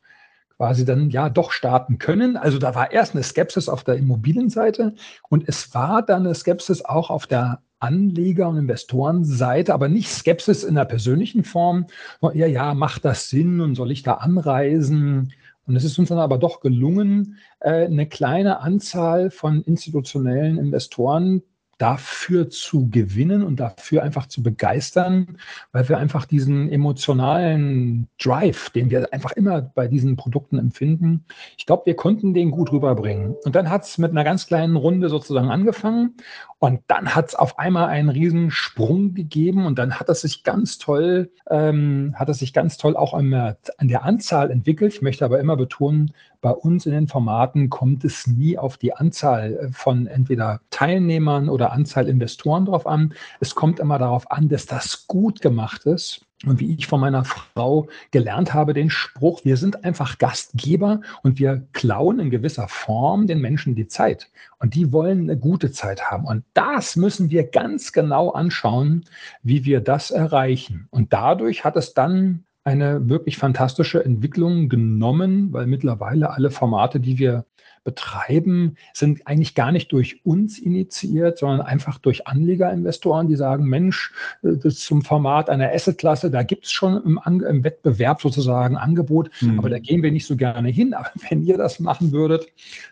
quasi 0.62 0.84
dann 0.84 1.10
ja 1.10 1.28
doch 1.28 1.50
starten 1.50 1.98
können. 1.98 2.36
Also 2.36 2.60
da 2.60 2.76
war 2.76 2.92
erst 2.92 3.16
eine 3.16 3.24
Skepsis 3.24 3.68
auf 3.68 3.82
der 3.82 3.96
Immobilienseite 3.96 4.94
und 5.28 5.48
es 5.48 5.74
war 5.74 6.02
dann 6.02 6.24
eine 6.24 6.36
Skepsis 6.36 6.84
auch 6.84 7.10
auf 7.10 7.26
der 7.26 7.62
Anleger- 7.80 8.48
und 8.48 8.58
Investorenseite, 8.58 9.74
aber 9.74 9.88
nicht 9.88 10.08
Skepsis 10.08 10.62
in 10.62 10.76
der 10.76 10.84
persönlichen 10.84 11.42
Form. 11.42 11.86
Ja, 12.32 12.46
ja, 12.46 12.74
macht 12.74 13.04
das 13.04 13.28
Sinn 13.28 13.60
und 13.60 13.74
soll 13.74 13.90
ich 13.90 14.04
da 14.04 14.14
anreisen? 14.14 15.32
Und 15.66 15.74
es 15.74 15.82
ist 15.82 15.98
uns 15.98 16.10
dann 16.10 16.18
aber 16.18 16.38
doch 16.38 16.60
gelungen, 16.60 17.38
äh, 17.58 17.86
eine 17.86 18.06
kleine 18.06 18.60
Anzahl 18.60 19.32
von 19.32 19.62
institutionellen 19.62 20.58
Investoren 20.58 21.42
dafür 21.82 22.48
zu 22.48 22.88
gewinnen 22.90 23.42
und 23.42 23.58
dafür 23.58 24.04
einfach 24.04 24.26
zu 24.26 24.40
begeistern, 24.40 25.36
weil 25.72 25.88
wir 25.88 25.98
einfach 25.98 26.26
diesen 26.26 26.70
emotionalen 26.70 28.06
Drive, 28.22 28.70
den 28.70 28.88
wir 28.88 29.12
einfach 29.12 29.32
immer 29.32 29.60
bei 29.62 29.88
diesen 29.88 30.14
Produkten 30.14 30.60
empfinden, 30.60 31.24
ich 31.58 31.66
glaube, 31.66 31.82
wir 31.86 31.96
konnten 31.96 32.34
den 32.34 32.52
gut 32.52 32.70
rüberbringen. 32.70 33.34
Und 33.44 33.56
dann 33.56 33.68
hat 33.68 33.82
es 33.82 33.98
mit 33.98 34.12
einer 34.12 34.22
ganz 34.22 34.46
kleinen 34.46 34.76
Runde 34.76 35.08
sozusagen 35.08 35.50
angefangen 35.50 36.14
und 36.62 36.80
dann 36.86 37.16
hat 37.16 37.30
es 37.30 37.34
auf 37.34 37.58
einmal 37.58 37.88
einen 37.88 38.08
riesen 38.08 38.52
Sprung 38.52 39.14
gegeben 39.14 39.66
und 39.66 39.80
dann 39.80 39.98
hat 39.98 40.08
es 40.08 40.20
sich 40.20 40.44
ganz 40.44 40.78
toll, 40.78 41.32
ähm, 41.50 42.14
hat 42.14 42.28
es 42.28 42.38
sich 42.38 42.52
ganz 42.52 42.76
toll 42.76 42.96
auch 42.96 43.14
an 43.14 43.32
der, 43.32 43.56
an 43.78 43.88
der 43.88 44.04
Anzahl 44.04 44.48
entwickelt. 44.48 44.94
Ich 44.94 45.02
möchte 45.02 45.24
aber 45.24 45.40
immer 45.40 45.56
betonen, 45.56 46.14
bei 46.40 46.52
uns 46.52 46.86
in 46.86 46.92
den 46.92 47.08
Formaten 47.08 47.68
kommt 47.68 48.04
es 48.04 48.28
nie 48.28 48.58
auf 48.58 48.76
die 48.76 48.94
Anzahl 48.94 49.54
äh, 49.54 49.72
von 49.72 50.06
entweder 50.06 50.60
Teilnehmern 50.70 51.48
oder 51.48 51.72
Anzahl 51.72 52.08
Investoren 52.08 52.66
drauf 52.66 52.86
an. 52.86 53.12
Es 53.40 53.56
kommt 53.56 53.80
immer 53.80 53.98
darauf 53.98 54.30
an, 54.30 54.48
dass 54.48 54.66
das 54.66 55.08
gut 55.08 55.40
gemacht 55.40 55.84
ist 55.86 56.24
und 56.46 56.60
wie 56.60 56.74
ich 56.74 56.86
von 56.86 57.00
meiner 57.00 57.24
Frau 57.24 57.88
gelernt 58.10 58.54
habe, 58.54 58.74
den 58.74 58.90
Spruch, 58.90 59.44
wir 59.44 59.56
sind 59.56 59.84
einfach 59.84 60.18
Gastgeber 60.18 61.00
und 61.22 61.38
wir 61.38 61.66
klauen 61.72 62.18
in 62.18 62.30
gewisser 62.30 62.68
Form 62.68 63.26
den 63.26 63.40
Menschen 63.40 63.74
die 63.74 63.88
Zeit. 63.88 64.30
Und 64.58 64.74
die 64.74 64.92
wollen 64.92 65.22
eine 65.22 65.38
gute 65.38 65.72
Zeit 65.72 66.10
haben. 66.10 66.26
Und 66.26 66.44
das 66.54 66.96
müssen 66.96 67.30
wir 67.30 67.44
ganz 67.44 67.92
genau 67.92 68.30
anschauen, 68.30 69.04
wie 69.42 69.64
wir 69.64 69.80
das 69.80 70.10
erreichen. 70.10 70.88
Und 70.90 71.12
dadurch 71.12 71.64
hat 71.64 71.76
es 71.76 71.94
dann 71.94 72.44
eine 72.64 73.08
wirklich 73.08 73.38
fantastische 73.38 74.04
Entwicklung 74.04 74.68
genommen, 74.68 75.52
weil 75.52 75.66
mittlerweile 75.66 76.30
alle 76.30 76.50
Formate, 76.50 77.00
die 77.00 77.18
wir 77.18 77.44
betreiben, 77.84 78.76
sind 78.92 79.26
eigentlich 79.26 79.54
gar 79.54 79.72
nicht 79.72 79.92
durch 79.92 80.24
uns 80.24 80.58
initiiert, 80.58 81.38
sondern 81.38 81.62
einfach 81.62 81.98
durch 81.98 82.26
Anlegerinvestoren, 82.26 83.28
die 83.28 83.36
sagen, 83.36 83.64
Mensch, 83.64 84.12
äh, 84.42 84.56
das 84.56 84.74
ist 84.74 84.84
zum 84.84 85.02
Format 85.02 85.50
einer 85.50 85.72
Assetklasse, 85.72 86.30
da 86.30 86.42
gibt 86.42 86.66
es 86.66 86.72
schon 86.72 87.02
im, 87.04 87.20
im, 87.24 87.64
Wettbewerb 87.64 88.20
sozusagen 88.20 88.76
Angebot, 88.76 89.30
mhm. 89.40 89.58
aber 89.58 89.70
da 89.70 89.78
gehen 89.78 90.02
wir 90.02 90.12
nicht 90.12 90.26
so 90.26 90.36
gerne 90.36 90.68
hin. 90.68 90.94
Aber 90.94 91.10
wenn 91.28 91.42
ihr 91.42 91.58
das 91.58 91.80
machen 91.80 92.12
würdet, 92.12 92.46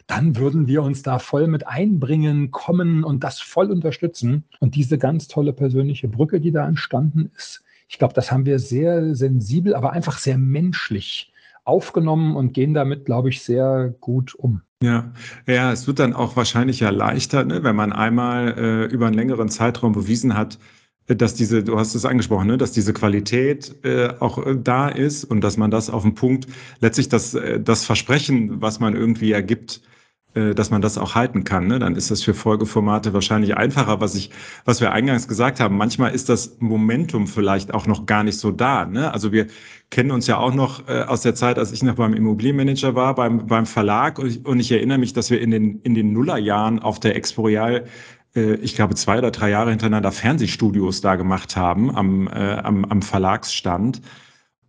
dann 0.06 0.36
würden 0.36 0.66
wir 0.66 0.82
uns 0.82 1.02
da 1.02 1.18
voll 1.18 1.46
mit 1.46 1.66
einbringen, 1.66 2.50
kommen 2.50 3.04
und 3.04 3.24
das 3.24 3.40
voll 3.40 3.70
unterstützen. 3.70 4.44
Und 4.58 4.74
diese 4.74 4.98
ganz 4.98 5.28
tolle 5.28 5.52
persönliche 5.52 6.08
Brücke, 6.08 6.40
die 6.40 6.52
da 6.52 6.66
entstanden 6.66 7.30
ist, 7.36 7.62
ich 7.88 7.98
glaube, 7.98 8.14
das 8.14 8.30
haben 8.30 8.46
wir 8.46 8.60
sehr 8.60 9.16
sensibel, 9.16 9.74
aber 9.74 9.92
einfach 9.92 10.18
sehr 10.18 10.38
menschlich 10.38 11.32
aufgenommen 11.64 12.36
und 12.36 12.52
gehen 12.52 12.72
damit, 12.72 13.04
glaube 13.04 13.30
ich, 13.30 13.42
sehr 13.42 13.94
gut 14.00 14.34
um. 14.34 14.62
Ja, 14.82 15.12
ja, 15.46 15.72
es 15.72 15.86
wird 15.86 15.98
dann 15.98 16.14
auch 16.14 16.36
wahrscheinlich 16.36 16.80
ja 16.80 16.88
leichter, 16.88 17.44
ne, 17.44 17.62
wenn 17.62 17.76
man 17.76 17.92
einmal 17.92 18.54
äh, 18.58 18.84
über 18.86 19.06
einen 19.08 19.14
längeren 19.14 19.50
Zeitraum 19.50 19.92
bewiesen 19.92 20.34
hat, 20.36 20.58
dass 21.06 21.34
diese, 21.34 21.62
du 21.62 21.78
hast 21.78 21.94
es 21.94 22.06
angesprochen, 22.06 22.46
ne, 22.46 22.56
dass 22.56 22.72
diese 22.72 22.94
Qualität 22.94 23.76
äh, 23.84 24.08
auch 24.20 24.38
äh, 24.46 24.56
da 24.56 24.88
ist 24.88 25.24
und 25.24 25.42
dass 25.42 25.58
man 25.58 25.70
das 25.70 25.90
auf 25.90 26.02
den 26.02 26.14
Punkt, 26.14 26.46
letztlich 26.80 27.10
das, 27.10 27.34
äh, 27.34 27.60
das 27.60 27.84
Versprechen, 27.84 28.62
was 28.62 28.80
man 28.80 28.94
irgendwie 28.96 29.32
ergibt, 29.32 29.82
äh, 29.82 29.99
dass 30.34 30.70
man 30.70 30.80
das 30.80 30.96
auch 30.96 31.16
halten 31.16 31.42
kann. 31.42 31.66
Ne? 31.66 31.78
Dann 31.80 31.96
ist 31.96 32.10
das 32.10 32.22
für 32.22 32.34
Folgeformate 32.34 33.12
wahrscheinlich 33.12 33.56
einfacher, 33.56 34.00
was 34.00 34.14
ich, 34.14 34.30
was 34.64 34.80
wir 34.80 34.92
eingangs 34.92 35.26
gesagt 35.26 35.58
haben. 35.58 35.76
Manchmal 35.76 36.14
ist 36.14 36.28
das 36.28 36.56
Momentum 36.60 37.26
vielleicht 37.26 37.74
auch 37.74 37.86
noch 37.86 38.06
gar 38.06 38.22
nicht 38.22 38.38
so 38.38 38.52
da. 38.52 38.84
Ne? 38.84 39.12
Also 39.12 39.32
wir 39.32 39.48
kennen 39.90 40.12
uns 40.12 40.28
ja 40.28 40.38
auch 40.38 40.54
noch 40.54 40.88
äh, 40.88 41.02
aus 41.02 41.22
der 41.22 41.34
Zeit, 41.34 41.58
als 41.58 41.72
ich 41.72 41.82
noch 41.82 41.96
beim 41.96 42.14
Immobilienmanager 42.14 42.94
war, 42.94 43.16
beim, 43.16 43.46
beim 43.46 43.66
Verlag. 43.66 44.20
Und 44.20 44.28
ich, 44.28 44.46
und 44.46 44.60
ich 44.60 44.70
erinnere 44.70 44.98
mich, 44.98 45.12
dass 45.12 45.30
wir 45.30 45.40
in 45.40 45.50
den, 45.50 45.80
in 45.80 45.94
den 45.94 46.12
Nullerjahren 46.12 46.78
auf 46.78 47.00
der 47.00 47.16
Exporeal 47.16 47.86
äh, 48.34 48.54
ich 48.54 48.76
glaube, 48.76 48.94
zwei 48.94 49.18
oder 49.18 49.30
drei 49.30 49.50
Jahre 49.50 49.70
hintereinander 49.70 50.12
Fernsehstudios 50.12 51.00
da 51.00 51.16
gemacht 51.16 51.56
haben 51.56 51.94
am, 51.94 52.28
äh, 52.28 52.54
am, 52.54 52.84
am 52.84 53.02
Verlagsstand 53.02 54.00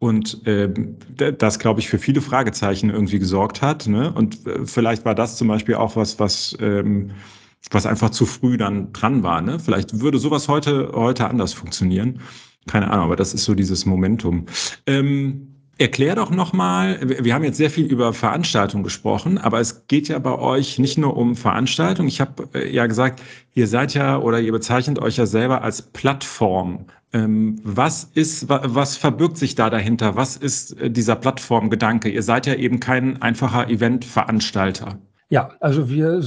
und 0.02 0.48
äh, 0.48 0.68
das, 1.38 1.60
glaube 1.60 1.80
ich, 1.80 1.88
für 1.88 2.00
viele 2.00 2.22
Fragezeichen 2.22 2.90
irgendwie 2.90 3.20
gesorgt 3.20 3.62
hat. 3.62 3.86
Ne? 3.86 4.12
Und 4.12 4.48
äh, 4.48 4.66
vielleicht 4.66 5.06
war 5.06 5.14
das 5.14 5.38
zum 5.38 5.48
Beispiel 5.48 5.76
auch 5.76 5.96
was, 5.96 6.20
was, 6.20 6.58
ähm, 6.60 7.12
was 7.70 7.86
einfach 7.86 8.10
zu 8.10 8.26
früh 8.26 8.58
dann 8.58 8.92
dran 8.94 9.22
war. 9.22 9.42
Ne? 9.42 9.60
Vielleicht 9.60 10.00
würde 10.00 10.18
sowas 10.18 10.48
heute, 10.48 10.92
heute 10.96 11.30
anders 11.30 11.54
funktionieren. 11.54 12.20
Keine 12.66 12.90
Ahnung, 12.90 13.06
aber 13.06 13.16
das 13.16 13.36
ist 13.36 13.44
so 13.44 13.54
dieses 13.54 13.86
Momentum. 13.86 14.48
Ähm, 14.88 15.51
Erklär 15.82 16.14
doch 16.14 16.30
nochmal, 16.30 17.00
wir 17.02 17.34
haben 17.34 17.44
jetzt 17.44 17.58
sehr 17.58 17.72
viel 17.72 17.88
über 17.88 18.14
Veranstaltungen 18.14 18.84
gesprochen, 18.84 19.40
aber 19.40 19.60
es 19.60 19.88
geht 19.88 20.10
ja 20.10 20.20
bei 20.20 20.38
euch 20.38 20.78
nicht 20.78 21.00
nur 21.00 21.18
um 21.18 21.36
Veranstaltungen. 21.36 22.08
Ich 22.08 22.22
habe 22.22 22.48
äh, 22.54 22.72
ja 22.72 22.86
gesagt, 22.86 23.24
ihr 23.56 23.66
seid 23.66 23.96
ja 23.96 24.20
oder 24.20 24.40
ihr 24.40 24.52
bezeichnet 24.52 25.00
euch 25.00 25.18
ja 25.18 25.26
selber 25.26 25.64
als 25.64 25.82
Plattform. 25.82 26.86
Ähm, 27.14 27.60
was 27.64 28.04
ist, 28.14 28.48
was 28.48 28.96
verbirgt 28.96 29.38
sich 29.38 29.56
da 29.56 29.72
dahinter? 29.72 30.16
Was 30.16 30.38
ist 30.38 30.80
äh, 30.80 30.92
dieser 30.92 31.16
Plattformgedanke? 31.16 32.10
Ihr 32.10 32.22
seid 32.22 32.46
ja 32.46 32.54
eben 32.54 32.80
kein 32.80 33.20
einfacher 33.24 33.68
Eventveranstalter. 33.68 35.00
Ja, 35.32 35.52
also 35.62 35.90
wir 35.90 36.22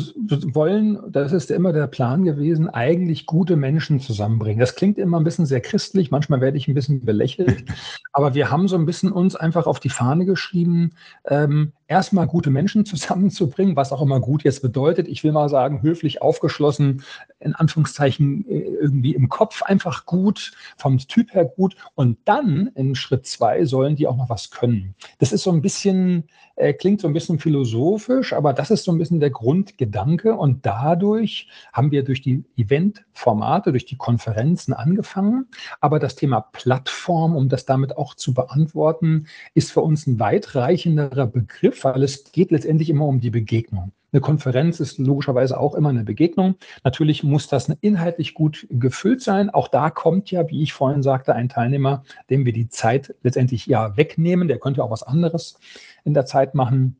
wollen, 0.54 0.98
das 1.12 1.32
ist 1.32 1.50
immer 1.50 1.74
der 1.74 1.88
Plan 1.88 2.24
gewesen, 2.24 2.70
eigentlich 2.70 3.26
gute 3.26 3.54
Menschen 3.54 4.00
zusammenbringen. 4.00 4.60
Das 4.60 4.76
klingt 4.76 4.96
immer 4.96 5.20
ein 5.20 5.24
bisschen 5.24 5.44
sehr 5.44 5.60
christlich, 5.60 6.10
manchmal 6.10 6.40
werde 6.40 6.56
ich 6.56 6.68
ein 6.68 6.74
bisschen 6.74 7.04
belächelt, 7.04 7.66
aber 8.14 8.32
wir 8.32 8.50
haben 8.50 8.66
so 8.66 8.76
ein 8.76 8.86
bisschen 8.86 9.12
uns 9.12 9.36
einfach 9.36 9.66
auf 9.66 9.78
die 9.78 9.90
Fahne 9.90 10.24
geschrieben, 10.24 10.92
ähm, 11.26 11.72
erstmal 11.86 12.26
gute 12.26 12.48
Menschen 12.48 12.86
zusammenzubringen, 12.86 13.76
was 13.76 13.92
auch 13.92 14.00
immer 14.00 14.20
gut 14.20 14.42
jetzt 14.42 14.62
bedeutet. 14.62 15.06
Ich 15.06 15.22
will 15.22 15.32
mal 15.32 15.50
sagen, 15.50 15.82
höflich 15.82 16.22
aufgeschlossen, 16.22 17.02
in 17.44 17.54
Anführungszeichen 17.54 18.48
äh, 18.48 18.58
irgendwie 18.58 19.14
im 19.14 19.28
Kopf 19.28 19.62
einfach 19.62 20.06
gut, 20.06 20.52
vom 20.76 20.98
Typ 20.98 21.34
her 21.34 21.44
gut. 21.44 21.76
Und 21.94 22.18
dann 22.24 22.70
in 22.74 22.94
Schritt 22.94 23.26
zwei 23.26 23.64
sollen 23.64 23.96
die 23.96 24.06
auch 24.06 24.16
noch 24.16 24.30
was 24.30 24.50
können. 24.50 24.94
Das 25.18 25.32
ist 25.32 25.42
so 25.42 25.52
ein 25.52 25.62
bisschen, 25.62 26.24
äh, 26.56 26.72
klingt 26.72 27.00
so 27.00 27.08
ein 27.08 27.14
bisschen 27.14 27.38
philosophisch, 27.38 28.32
aber 28.32 28.52
das 28.52 28.70
ist 28.70 28.84
so 28.84 28.92
ein 28.92 28.98
bisschen 28.98 29.20
der 29.20 29.30
Grundgedanke. 29.30 30.34
Und 30.34 30.66
dadurch 30.66 31.48
haben 31.72 31.90
wir 31.90 32.02
durch 32.02 32.22
die 32.22 32.44
Eventformate, 32.56 33.70
durch 33.70 33.86
die 33.86 33.96
Konferenzen 33.96 34.72
angefangen. 34.72 35.46
Aber 35.80 35.98
das 35.98 36.16
Thema 36.16 36.40
Plattform, 36.40 37.36
um 37.36 37.48
das 37.48 37.66
damit 37.66 37.96
auch 37.96 38.14
zu 38.14 38.34
beantworten, 38.34 39.26
ist 39.54 39.72
für 39.72 39.82
uns 39.82 40.06
ein 40.06 40.18
weitreichenderer 40.18 41.26
Begriff, 41.26 41.84
weil 41.84 42.02
es 42.02 42.32
geht 42.32 42.50
letztendlich 42.50 42.90
immer 42.90 43.06
um 43.06 43.20
die 43.20 43.30
Begegnung. 43.30 43.92
Eine 44.14 44.20
Konferenz 44.20 44.78
ist 44.78 44.98
logischerweise 44.98 45.58
auch 45.58 45.74
immer 45.74 45.88
eine 45.88 46.04
Begegnung. 46.04 46.54
Natürlich 46.84 47.24
muss 47.24 47.48
das 47.48 47.68
inhaltlich 47.80 48.34
gut 48.34 48.64
gefüllt 48.70 49.20
sein. 49.20 49.50
Auch 49.50 49.66
da 49.66 49.90
kommt 49.90 50.30
ja, 50.30 50.48
wie 50.48 50.62
ich 50.62 50.72
vorhin 50.72 51.02
sagte, 51.02 51.34
ein 51.34 51.48
Teilnehmer, 51.48 52.04
dem 52.30 52.46
wir 52.46 52.52
die 52.52 52.68
Zeit 52.68 53.12
letztendlich 53.24 53.66
ja 53.66 53.96
wegnehmen. 53.96 54.46
Der 54.46 54.60
könnte 54.60 54.84
auch 54.84 54.92
was 54.92 55.02
anderes 55.02 55.58
in 56.04 56.14
der 56.14 56.26
Zeit 56.26 56.54
machen. 56.54 56.96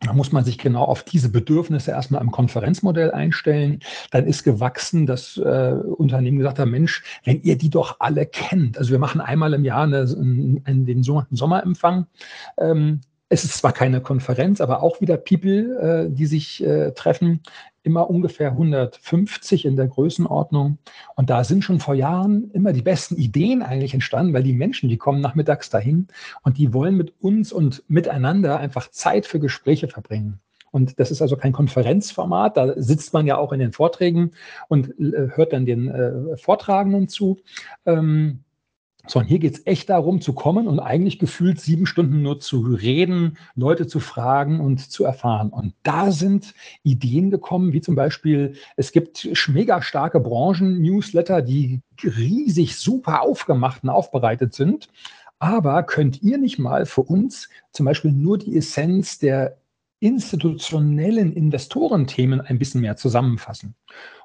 Da 0.00 0.12
muss 0.12 0.30
man 0.30 0.44
sich 0.44 0.58
genau 0.58 0.84
auf 0.84 1.04
diese 1.04 1.30
Bedürfnisse 1.30 1.92
erstmal 1.92 2.20
im 2.20 2.30
Konferenzmodell 2.30 3.12
einstellen. 3.12 3.80
Dann 4.10 4.26
ist 4.26 4.44
gewachsen, 4.44 5.06
dass 5.06 5.38
äh, 5.38 5.72
Unternehmen 5.72 6.36
gesagt 6.36 6.58
haben, 6.58 6.70
Mensch, 6.70 7.02
wenn 7.24 7.40
ihr 7.40 7.56
die 7.56 7.70
doch 7.70 7.96
alle 7.98 8.26
kennt. 8.26 8.76
Also 8.76 8.90
wir 8.90 8.98
machen 8.98 9.22
einmal 9.22 9.54
im 9.54 9.64
Jahr 9.64 9.84
eine, 9.84 10.00
einen, 10.00 10.84
den 10.84 11.02
sogenannten 11.02 11.36
Sommerempfang. 11.36 12.06
Ähm, 12.58 13.00
es 13.28 13.44
ist 13.44 13.58
zwar 13.58 13.72
keine 13.72 14.00
Konferenz, 14.00 14.60
aber 14.60 14.82
auch 14.82 15.00
wieder 15.00 15.16
People, 15.16 16.06
äh, 16.08 16.10
die 16.10 16.26
sich 16.26 16.64
äh, 16.64 16.92
treffen, 16.92 17.40
immer 17.82 18.10
ungefähr 18.10 18.50
150 18.50 19.64
in 19.64 19.76
der 19.76 19.86
Größenordnung. 19.86 20.78
Und 21.14 21.30
da 21.30 21.44
sind 21.44 21.62
schon 21.62 21.80
vor 21.80 21.94
Jahren 21.94 22.50
immer 22.52 22.72
die 22.72 22.82
besten 22.82 23.16
Ideen 23.16 23.62
eigentlich 23.62 23.94
entstanden, 23.94 24.34
weil 24.34 24.42
die 24.42 24.52
Menschen, 24.52 24.88
die 24.88 24.98
kommen 24.98 25.20
nachmittags 25.20 25.70
dahin 25.70 26.08
und 26.42 26.58
die 26.58 26.72
wollen 26.72 26.96
mit 26.96 27.14
uns 27.20 27.52
und 27.52 27.82
miteinander 27.88 28.58
einfach 28.58 28.90
Zeit 28.90 29.26
für 29.26 29.40
Gespräche 29.40 29.88
verbringen. 29.88 30.40
Und 30.70 31.00
das 31.00 31.10
ist 31.10 31.22
also 31.22 31.36
kein 31.36 31.52
Konferenzformat, 31.52 32.56
da 32.56 32.74
sitzt 32.76 33.14
man 33.14 33.26
ja 33.26 33.38
auch 33.38 33.52
in 33.52 33.60
den 33.60 33.72
Vorträgen 33.72 34.32
und 34.68 34.90
äh, 35.00 35.28
hört 35.34 35.52
dann 35.52 35.64
den 35.64 35.88
äh, 35.88 36.36
Vortragenden 36.36 37.08
zu. 37.08 37.38
Ähm, 37.86 38.40
sondern 39.10 39.28
hier 39.28 39.38
geht 39.38 39.54
es 39.54 39.66
echt 39.66 39.88
darum 39.88 40.20
zu 40.20 40.32
kommen 40.32 40.66
und 40.66 40.80
eigentlich 40.80 41.18
gefühlt 41.18 41.60
sieben 41.60 41.86
Stunden 41.86 42.22
nur 42.22 42.40
zu 42.40 42.60
reden, 42.60 43.38
Leute 43.54 43.86
zu 43.86 44.00
fragen 44.00 44.60
und 44.60 44.90
zu 44.90 45.04
erfahren. 45.04 45.50
Und 45.50 45.74
da 45.82 46.12
sind 46.12 46.54
Ideen 46.82 47.30
gekommen, 47.30 47.72
wie 47.72 47.80
zum 47.80 47.94
Beispiel, 47.94 48.54
es 48.76 48.92
gibt 48.92 49.28
mega 49.48 49.82
starke 49.82 50.20
Branchen-Newsletter, 50.20 51.42
die 51.42 51.80
riesig 52.02 52.76
super 52.76 53.22
aufgemacht 53.22 53.82
und 53.82 53.90
aufbereitet 53.90 54.54
sind. 54.54 54.88
Aber 55.38 55.82
könnt 55.84 56.22
ihr 56.22 56.38
nicht 56.38 56.58
mal 56.58 56.84
für 56.84 57.02
uns 57.02 57.48
zum 57.72 57.86
Beispiel 57.86 58.12
nur 58.12 58.38
die 58.38 58.56
Essenz 58.56 59.18
der 59.18 59.58
institutionellen 60.00 61.32
Investorenthemen 61.32 62.40
ein 62.40 62.58
bisschen 62.58 62.80
mehr 62.80 62.96
zusammenfassen? 62.96 63.74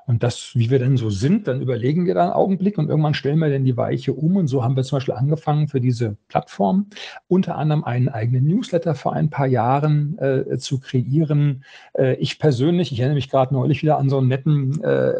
Und 0.05 0.23
das, 0.23 0.51
wie 0.53 0.69
wir 0.69 0.79
denn 0.79 0.97
so 0.97 1.09
sind, 1.09 1.47
dann 1.47 1.61
überlegen 1.61 2.05
wir 2.05 2.13
da 2.13 2.23
einen 2.23 2.33
Augenblick 2.33 2.77
und 2.77 2.89
irgendwann 2.89 3.13
stellen 3.13 3.39
wir 3.39 3.49
dann 3.49 3.63
die 3.63 3.77
Weiche 3.77 4.13
um. 4.13 4.35
Und 4.35 4.47
so 4.47 4.63
haben 4.63 4.75
wir 4.75 4.83
zum 4.83 4.97
Beispiel 4.97 5.13
angefangen 5.13 5.67
für 5.67 5.79
diese 5.79 6.17
Plattform, 6.27 6.87
unter 7.27 7.55
anderem 7.55 7.83
einen 7.83 8.09
eigenen 8.09 8.45
Newsletter 8.45 8.95
vor 8.95 9.13
ein 9.13 9.29
paar 9.29 9.47
Jahren 9.47 10.17
äh, 10.19 10.57
zu 10.57 10.79
kreieren. 10.79 11.63
Äh, 11.97 12.15
ich 12.15 12.37
persönlich, 12.37 12.91
ich 12.91 12.99
erinnere 12.99 13.15
mich 13.15 13.29
gerade 13.29 13.53
neulich 13.53 13.81
wieder 13.81 13.97
an 13.97 14.09
so 14.09 14.17
einen 14.17 14.27
netten, 14.27 14.83
äh, 14.83 15.13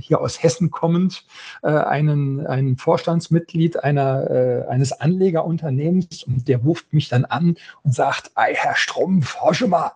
hier 0.00 0.20
aus 0.20 0.42
Hessen 0.42 0.70
kommend, 0.70 1.24
äh, 1.62 1.68
einen, 1.68 2.46
einen 2.46 2.76
Vorstandsmitglied 2.76 3.84
einer, 3.84 4.30
äh, 4.30 4.68
eines 4.68 4.92
Anlegerunternehmens 4.92 6.24
und 6.24 6.48
der 6.48 6.58
ruft 6.58 6.92
mich 6.92 7.08
dann 7.08 7.24
an 7.24 7.56
und 7.84 7.94
sagt, 7.94 8.32
Ei, 8.34 8.54
Herr 8.54 8.74
Strumpf, 8.74 9.36
hör 9.40 9.68
mal, 9.68 9.92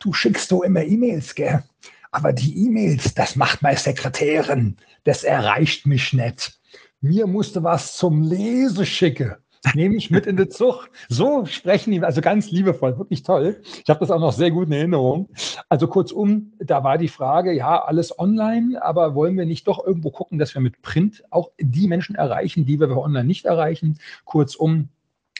du 0.00 0.12
schickst 0.12 0.50
du 0.50 0.62
immer 0.62 0.82
E-Mails, 0.82 1.34
gell? 1.34 1.62
Aber 2.10 2.32
die 2.32 2.66
E-Mails, 2.66 3.14
das 3.14 3.36
macht 3.36 3.62
meine 3.62 3.78
Sekretärin, 3.78 4.76
das 5.04 5.24
erreicht 5.24 5.86
mich 5.86 6.12
nicht. 6.12 6.58
Mir 7.00 7.26
musste 7.26 7.62
was 7.62 7.96
zum 7.96 8.22
Lesen 8.22 8.86
schicken. 8.86 9.34
Nehme 9.74 9.96
ich 9.96 10.10
mit 10.10 10.26
in 10.26 10.36
den 10.36 10.50
Zug. 10.50 10.88
So 11.08 11.44
sprechen 11.46 11.90
die, 11.90 12.00
also 12.02 12.20
ganz 12.20 12.50
liebevoll, 12.50 12.98
wirklich 12.98 13.22
toll. 13.22 13.60
Ich 13.82 13.88
habe 13.88 14.00
das 14.00 14.10
auch 14.10 14.20
noch 14.20 14.32
sehr 14.32 14.50
gut 14.50 14.68
in 14.68 14.72
Erinnerung. 14.72 15.28
Also 15.68 15.88
kurzum, 15.88 16.52
da 16.58 16.84
war 16.84 16.96
die 16.96 17.08
Frage, 17.08 17.52
ja, 17.52 17.82
alles 17.82 18.18
online, 18.18 18.82
aber 18.82 19.14
wollen 19.14 19.36
wir 19.36 19.46
nicht 19.46 19.66
doch 19.66 19.84
irgendwo 19.84 20.10
gucken, 20.10 20.38
dass 20.38 20.54
wir 20.54 20.62
mit 20.62 20.80
Print 20.82 21.24
auch 21.30 21.50
die 21.58 21.88
Menschen 21.88 22.14
erreichen, 22.14 22.66
die 22.66 22.80
wir 22.80 22.88
online 22.96 23.26
nicht 23.26 23.44
erreichen? 23.46 23.98
Kurzum, 24.24 24.88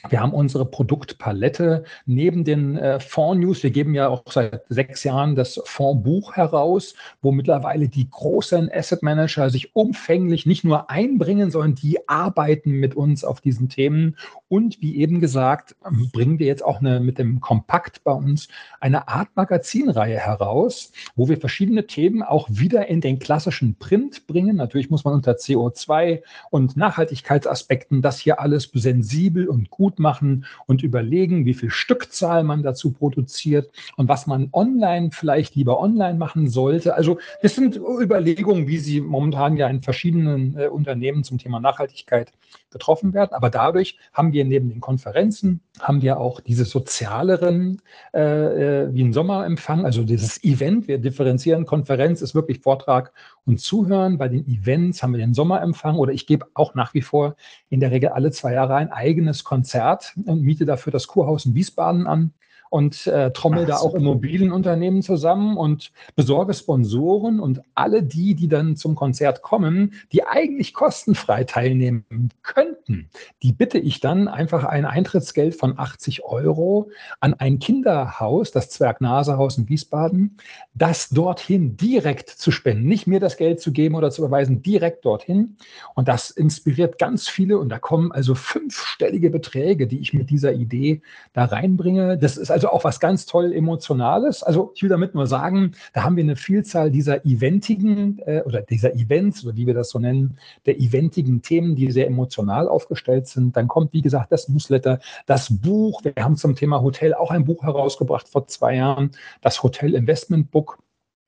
wir 0.07 0.21
haben 0.21 0.33
unsere 0.33 0.65
Produktpalette 0.65 1.83
neben 2.05 2.43
den 2.43 2.77
äh, 2.77 2.99
Fonds-News. 2.99 3.63
Wir 3.63 3.71
geben 3.71 3.93
ja 3.93 4.07
auch 4.07 4.23
seit 4.29 4.63
sechs 4.69 5.03
Jahren 5.03 5.35
das 5.35 5.59
Fondsbuch 5.65 6.35
heraus, 6.35 6.93
wo 7.21 7.31
mittlerweile 7.31 7.89
die 7.89 8.09
großen 8.09 8.71
Asset 8.71 9.03
Manager 9.03 9.49
sich 9.49 9.75
umfänglich 9.75 10.45
nicht 10.45 10.63
nur 10.63 10.89
einbringen, 10.89 11.51
sondern 11.51 11.75
die 11.75 12.07
arbeiten 12.07 12.71
mit 12.71 12.95
uns 12.95 13.23
auf 13.23 13.41
diesen 13.41 13.67
Themen. 13.67 14.15
Und 14.47 14.81
wie 14.81 14.97
eben 14.97 15.19
gesagt, 15.19 15.75
bringen 16.13 16.39
wir 16.39 16.47
jetzt 16.47 16.63
auch 16.63 16.79
eine, 16.79 16.99
mit 16.99 17.19
dem 17.19 17.41
Kompakt 17.41 18.03
bei 18.03 18.13
uns 18.13 18.47
eine 18.79 19.07
Art 19.07 19.29
Magazinreihe 19.35 20.17
heraus, 20.17 20.91
wo 21.15 21.27
wir 21.27 21.37
verschiedene 21.37 21.87
Themen 21.87 22.23
auch 22.23 22.47
wieder 22.49 22.87
in 22.87 23.01
den 23.01 23.19
klassischen 23.19 23.75
Print 23.75 24.27
bringen. 24.27 24.55
Natürlich 24.55 24.89
muss 24.89 25.03
man 25.03 25.13
unter 25.13 25.33
CO2 25.33 26.21
und 26.49 26.77
Nachhaltigkeitsaspekten 26.77 28.01
das 28.01 28.19
hier 28.19 28.39
alles 28.39 28.69
sensibel 28.73 29.47
und 29.47 29.69
gut 29.69 29.88
gut 29.89 29.99
machen 29.99 30.45
und 30.67 30.83
überlegen, 30.83 31.45
wie 31.45 31.55
viel 31.55 31.71
Stückzahl 31.71 32.43
man 32.43 32.61
dazu 32.61 32.91
produziert 32.91 33.71
und 33.97 34.07
was 34.07 34.27
man 34.27 34.49
online 34.51 35.09
vielleicht 35.11 35.55
lieber 35.55 35.79
online 35.79 36.17
machen 36.17 36.47
sollte. 36.47 36.93
Also 36.93 37.17
das 37.41 37.55
sind 37.55 37.75
Überlegungen, 37.75 38.67
wie 38.67 38.77
sie 38.77 39.01
momentan 39.01 39.57
ja 39.57 39.67
in 39.67 39.81
verschiedenen 39.81 40.55
äh, 40.57 40.67
Unternehmen 40.67 41.23
zum 41.23 41.39
Thema 41.39 41.59
Nachhaltigkeit 41.59 42.31
getroffen 42.71 43.13
werden. 43.13 43.31
Aber 43.33 43.49
dadurch 43.49 43.97
haben 44.13 44.31
wir 44.31 44.45
neben 44.45 44.69
den 44.69 44.79
Konferenzen, 44.79 45.61
haben 45.79 46.03
wir 46.03 46.19
auch 46.19 46.39
diese 46.39 46.65
sozialeren, 46.65 47.81
äh, 48.13 48.83
äh 48.83 48.93
wie 48.93 49.03
ein 49.03 49.13
Sommerempfang, 49.13 49.85
also 49.85 50.03
dieses 50.03 50.43
Event. 50.43 50.87
Wir 50.87 50.99
differenzieren, 50.99 51.65
Konferenz 51.65 52.21
ist 52.21 52.35
wirklich 52.35 52.59
Vortrag 52.59 53.11
und 53.45 53.59
Zuhören. 53.59 54.19
Bei 54.19 54.27
den 54.27 54.45
Events 54.47 55.01
haben 55.01 55.13
wir 55.13 55.19
den 55.19 55.33
Sommerempfang 55.33 55.95
oder 55.95 56.11
ich 56.11 56.27
gebe 56.27 56.45
auch 56.53 56.75
nach 56.75 56.93
wie 56.93 57.01
vor 57.01 57.35
in 57.69 57.79
der 57.79 57.89
Regel 57.89 58.09
alle 58.09 58.29
zwei 58.29 58.53
Jahre 58.53 58.75
ein 58.75 58.91
eigenes 58.91 59.43
Konzert 59.43 59.78
und 60.25 60.41
miete 60.41 60.65
dafür 60.65 60.91
das 60.91 61.07
Kurhaus 61.07 61.45
in 61.45 61.55
Wiesbaden 61.55 62.07
an 62.07 62.33
und 62.69 63.07
äh, 63.07 63.31
trommel 63.31 63.65
da 63.65 63.77
auch 63.77 63.95
Immobilienunternehmen 63.95 65.01
zusammen 65.01 65.57
und 65.57 65.91
besorge 66.15 66.53
Sponsoren 66.53 67.39
und 67.39 67.61
alle 67.75 68.03
die, 68.03 68.35
die 68.35 68.47
dann 68.47 68.75
zum 68.75 68.95
Konzert 68.95 69.41
kommen, 69.41 69.93
die 70.11 70.23
eigentlich 70.23 70.73
kostenfrei 70.73 71.43
teilnehmen 71.43 72.05
könnten, 72.43 73.09
die 73.41 73.53
bitte 73.53 73.79
ich 73.79 73.99
dann 73.99 74.27
einfach 74.27 74.63
ein 74.63 74.85
Eintrittsgeld 74.85 75.55
von 75.55 75.77
80 75.77 76.23
Euro 76.23 76.89
an 77.19 77.33
ein 77.33 77.59
Kinderhaus, 77.59 78.51
das 78.51 78.69
Zwergnasehaus 78.69 79.57
in 79.57 79.67
Wiesbaden, 79.67 80.37
das 80.73 81.09
dorthin 81.09 81.75
direkt 81.75 82.29
zu 82.29 82.51
spenden, 82.51 82.87
nicht 82.87 83.07
mir 83.07 83.19
das 83.19 83.37
Geld 83.37 83.59
zu 83.61 83.71
geben 83.71 83.95
oder 83.95 84.11
zu 84.11 84.21
überweisen, 84.23 84.61
direkt 84.61 85.05
dorthin. 85.05 85.57
Und 85.95 86.07
das 86.07 86.29
inspiriert 86.29 86.99
ganz 86.99 87.27
viele 87.27 87.57
und 87.57 87.69
da 87.69 87.79
kommen 87.79 88.11
also 88.11 88.35
fünfstellige 88.35 89.29
Beträge, 89.29 89.87
die 89.87 89.99
ich 89.99 90.13
mit 90.13 90.29
dieser 90.29 90.53
Idee 90.53 91.01
da 91.33 91.45
reinbringe. 91.45 92.17
Das 92.17 92.37
ist 92.37 92.51
also 92.51 92.58
auch 92.67 92.83
was 92.83 92.99
ganz 92.99 93.25
toll 93.25 93.53
Emotionales. 93.53 94.43
Also 94.43 94.71
ich 94.75 94.83
will 94.83 94.89
damit 94.89 95.15
nur 95.15 95.27
sagen, 95.27 95.73
da 95.93 96.03
haben 96.03 96.17
wir 96.17 96.23
eine 96.23 96.35
Vielzahl 96.35 96.91
dieser 96.91 97.25
eventigen 97.25 98.19
äh, 98.25 98.41
oder 98.45 98.61
dieser 98.61 98.93
Events, 98.93 99.45
oder 99.45 99.55
wie 99.55 99.65
wir 99.65 99.73
das 99.73 99.89
so 99.89 99.99
nennen, 99.99 100.37
der 100.65 100.79
eventigen 100.79 101.41
Themen, 101.41 101.75
die 101.75 101.91
sehr 101.91 102.07
emotional 102.07 102.67
aufgestellt 102.67 103.27
sind. 103.27 103.55
Dann 103.55 103.67
kommt, 103.67 103.93
wie 103.93 104.01
gesagt, 104.01 104.31
das 104.31 104.49
Newsletter, 104.49 104.99
das 105.25 105.47
Buch. 105.49 106.03
Wir 106.03 106.23
haben 106.23 106.35
zum 106.35 106.55
Thema 106.55 106.81
Hotel 106.81 107.13
auch 107.13 107.31
ein 107.31 107.45
Buch 107.45 107.63
herausgebracht 107.63 108.27
vor 108.27 108.47
zwei 108.47 108.75
Jahren, 108.75 109.11
das 109.41 109.63
Hotel 109.63 109.93
Investment 109.93 110.51
Book 110.51 110.79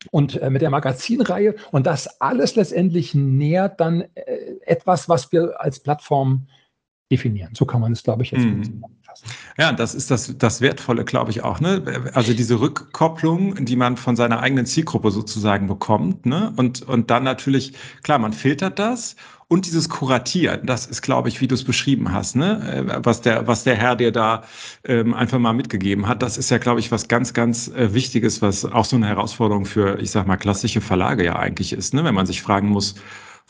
und 0.09 0.41
äh, 0.41 0.49
mit 0.49 0.61
der 0.61 0.69
Magazinreihe. 0.69 1.55
Und 1.71 1.85
das 1.85 2.19
alles 2.21 2.55
letztendlich 2.55 3.13
nährt 3.13 3.79
dann 3.79 4.01
äh, 4.15 4.55
etwas, 4.65 5.07
was 5.07 5.31
wir 5.31 5.61
als 5.61 5.79
Plattform 5.79 6.47
definieren. 7.11 7.53
So 7.53 7.65
kann 7.65 7.81
man 7.81 7.91
es, 7.91 8.03
glaube 8.03 8.23
ich, 8.23 8.31
jetzt 8.31 8.45
mm. 8.45 8.63
zusammenfassen. 8.63 9.27
Ja, 9.57 9.71
das 9.73 9.93
ist 9.93 10.09
das, 10.09 10.37
das 10.37 10.61
Wertvolle, 10.61 11.03
glaube 11.03 11.31
ich, 11.31 11.43
auch. 11.43 11.59
Ne? 11.59 11.83
Also 12.13 12.33
diese 12.33 12.59
Rückkopplung, 12.59 13.65
die 13.65 13.75
man 13.75 13.97
von 13.97 14.15
seiner 14.15 14.39
eigenen 14.39 14.65
Zielgruppe 14.65 15.11
sozusagen 15.11 15.67
bekommt. 15.67 16.25
Ne? 16.25 16.53
Und, 16.55 16.81
und 16.83 17.11
dann 17.11 17.23
natürlich, 17.23 17.73
klar, 18.03 18.19
man 18.19 18.33
filtert 18.33 18.79
das 18.79 19.15
und 19.51 19.65
dieses 19.65 19.89
Kuratieren, 19.89 20.65
das 20.65 20.85
ist, 20.85 21.01
glaube 21.01 21.27
ich, 21.27 21.41
wie 21.41 21.47
du 21.47 21.55
es 21.55 21.65
beschrieben 21.65 22.13
hast, 22.13 22.37
ne? 22.37 22.85
Äh, 22.87 22.99
was 23.03 23.19
der, 23.19 23.47
was 23.47 23.65
der 23.65 23.75
Herr 23.75 23.97
dir 23.97 24.13
da 24.13 24.43
ähm, 24.85 25.13
einfach 25.13 25.39
mal 25.39 25.51
mitgegeben 25.51 26.07
hat, 26.07 26.23
das 26.23 26.37
ist 26.37 26.51
ja, 26.51 26.57
glaube 26.57 26.79
ich, 26.79 26.89
was 26.89 27.09
ganz, 27.09 27.33
ganz 27.33 27.67
äh, 27.67 27.93
Wichtiges, 27.93 28.41
was 28.41 28.63
auch 28.63 28.85
so 28.85 28.95
eine 28.95 29.07
Herausforderung 29.07 29.65
für, 29.65 29.99
ich 29.99 30.09
sag 30.11 30.25
mal, 30.25 30.37
klassische 30.37 30.79
Verlage 30.79 31.25
ja 31.25 31.35
eigentlich 31.35 31.73
ist, 31.73 31.93
ne? 31.93 32.05
Wenn 32.05 32.15
man 32.15 32.27
sich 32.27 32.41
fragen 32.41 32.69
muss, 32.69 32.95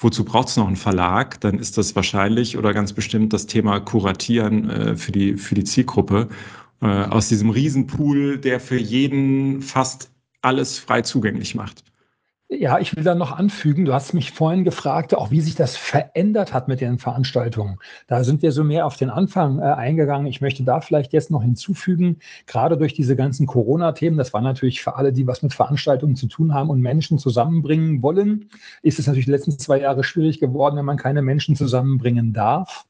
wozu 0.02 0.26
braucht 0.26 0.50
es 0.50 0.58
noch 0.58 0.68
einen 0.68 0.76
Verlag, 0.76 1.40
dann 1.42 1.60
ist 1.60 1.78
das 1.78 1.96
wahrscheinlich 1.96 2.58
oder 2.58 2.74
ganz 2.74 2.92
bestimmt 2.92 3.34
das 3.34 3.46
Thema 3.46 3.80
Kuratieren 3.80 4.70
äh, 4.70 4.96
für, 4.98 5.12
die, 5.12 5.38
für 5.38 5.56
die 5.56 5.64
Zielgruppe. 5.64 6.28
Äh, 6.82 6.88
aus 6.88 7.30
diesem 7.30 7.52
Riesenpool, 7.52 8.40
der 8.40 8.60
für 8.60 8.78
jeden 8.78 9.62
fast 9.62 10.10
alles 10.42 10.80
frei 10.80 11.04
zugänglich 11.04 11.54
macht. 11.54 11.84
Ja, 12.54 12.80
ich 12.80 12.94
will 12.98 13.04
da 13.06 13.16
noch 13.16 13.32
anfügen, 13.32 13.86
du 13.86 13.94
hast 13.94 14.14
mich 14.14 14.32
vorhin 14.32 14.66
gefragt, 14.66 15.16
auch 15.16 15.32
wie 15.32 15.40
sich 15.40 15.56
das 15.56 15.78
verändert 15.78 16.54
hat 16.54 16.68
mit 16.68 16.82
den 16.82 17.00
Veranstaltungen. 17.00 17.78
Da 18.08 18.26
sind 18.26 18.42
wir 18.42 18.52
so 18.52 18.66
mehr 18.66 18.86
auf 18.86 18.98
den 18.98 19.10
Anfang 19.10 19.60
äh, 19.60 19.62
eingegangen. 19.62 20.28
Ich 20.28 20.42
möchte 20.42 20.66
da 20.66 20.82
vielleicht 20.82 21.14
jetzt 21.14 21.32
noch 21.32 21.44
hinzufügen, 21.44 22.20
gerade 22.48 22.78
durch 22.78 22.94
diese 22.94 23.16
ganzen 23.16 23.48
Corona-Themen, 23.48 24.18
das 24.18 24.34
war 24.34 24.42
natürlich 24.42 24.82
für 24.82 24.98
alle, 24.98 25.14
die 25.14 25.28
was 25.28 25.44
mit 25.44 25.54
Veranstaltungen 25.54 26.18
zu 26.18 26.28
tun 26.28 26.54
haben 26.54 26.70
und 26.70 26.82
Menschen 26.82 27.20
zusammenbringen 27.20 28.04
wollen, 28.04 28.50
ist 28.82 29.00
es 29.00 29.08
natürlich 29.08 29.28
die 29.28 29.32
letzten 29.32 29.58
zwei 29.58 29.80
Jahre 29.80 30.04
schwierig 30.04 30.42
geworden, 30.42 30.76
wenn 30.76 30.86
man 30.86 30.98
keine 30.98 31.22
Menschen 31.22 31.56
zusammenbringen 31.56 32.34
darf. 32.34 32.86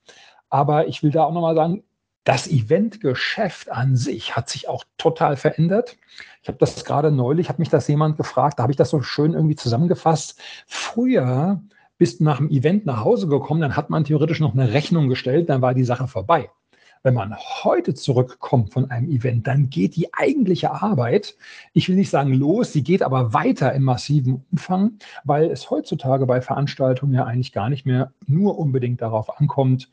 Aber 0.50 0.88
ich 0.88 1.04
will 1.04 1.12
da 1.12 1.26
auch 1.26 1.34
nochmal 1.34 1.56
sagen, 1.56 1.84
das 2.24 2.48
Eventgeschäft 2.48 3.72
an 3.72 3.96
sich 3.96 4.36
hat 4.36 4.50
sich 4.50 4.68
auch 4.68 4.84
total 4.98 5.38
verändert. 5.38 5.98
Ich 6.42 6.48
habe 6.48 6.58
das 6.60 6.86
gerade 6.86 7.12
neulich, 7.12 7.50
hat 7.50 7.60
mich 7.60 7.70
das 7.70 7.88
jemand 7.88 8.18
gefragt, 8.18 8.60
da 8.60 8.64
habe 8.64 8.72
ich 8.72 8.78
das 8.78 8.90
so 8.90 9.02
schön 9.02 9.34
irgendwie 9.34 9.56
zusammengefasst. 9.56 10.40
Früher 10.68 11.62
bist 11.98 12.20
du 12.20 12.24
nach 12.24 12.38
dem 12.38 12.50
Event 12.50 12.86
nach 12.86 13.04
Hause 13.04 13.28
gekommen, 13.28 13.62
dann 13.62 13.76
hat 13.76 13.90
man 13.90 14.04
theoretisch 14.04 14.40
noch 14.40 14.54
eine 14.54 14.74
Rechnung 14.74 15.08
gestellt, 15.08 15.50
dann 15.50 15.62
war 15.62 15.74
die 15.74 15.84
Sache 15.84 16.08
vorbei. 16.08 16.50
Wenn 17.04 17.16
man 17.16 17.36
heute 17.36 17.96
zurückkommt 17.96 18.74
von 18.74 18.92
einem 18.92 19.10
Event, 19.10 19.48
dann 19.48 19.72
geht 19.72 19.96
die 19.96 20.14
eigentliche 20.14 20.72
Arbeit, 20.72 21.36
ich 21.74 21.90
will 21.90 21.96
nicht 21.96 22.12
sagen 22.12 22.32
los, 22.34 22.74
sie 22.74 22.84
geht 22.84 23.02
aber 23.02 23.34
weiter 23.34 23.74
im 23.74 23.84
massiven 23.84 24.46
Umfang, 24.52 25.00
weil 25.24 25.50
es 25.50 25.72
heutzutage 25.72 26.28
bei 26.28 26.42
Veranstaltungen 26.42 27.16
ja 27.16 27.26
eigentlich 27.26 27.54
gar 27.54 27.70
nicht 27.70 27.88
mehr 27.88 28.14
nur 28.28 28.60
unbedingt 28.60 29.02
darauf 29.02 29.40
ankommt, 29.40 29.90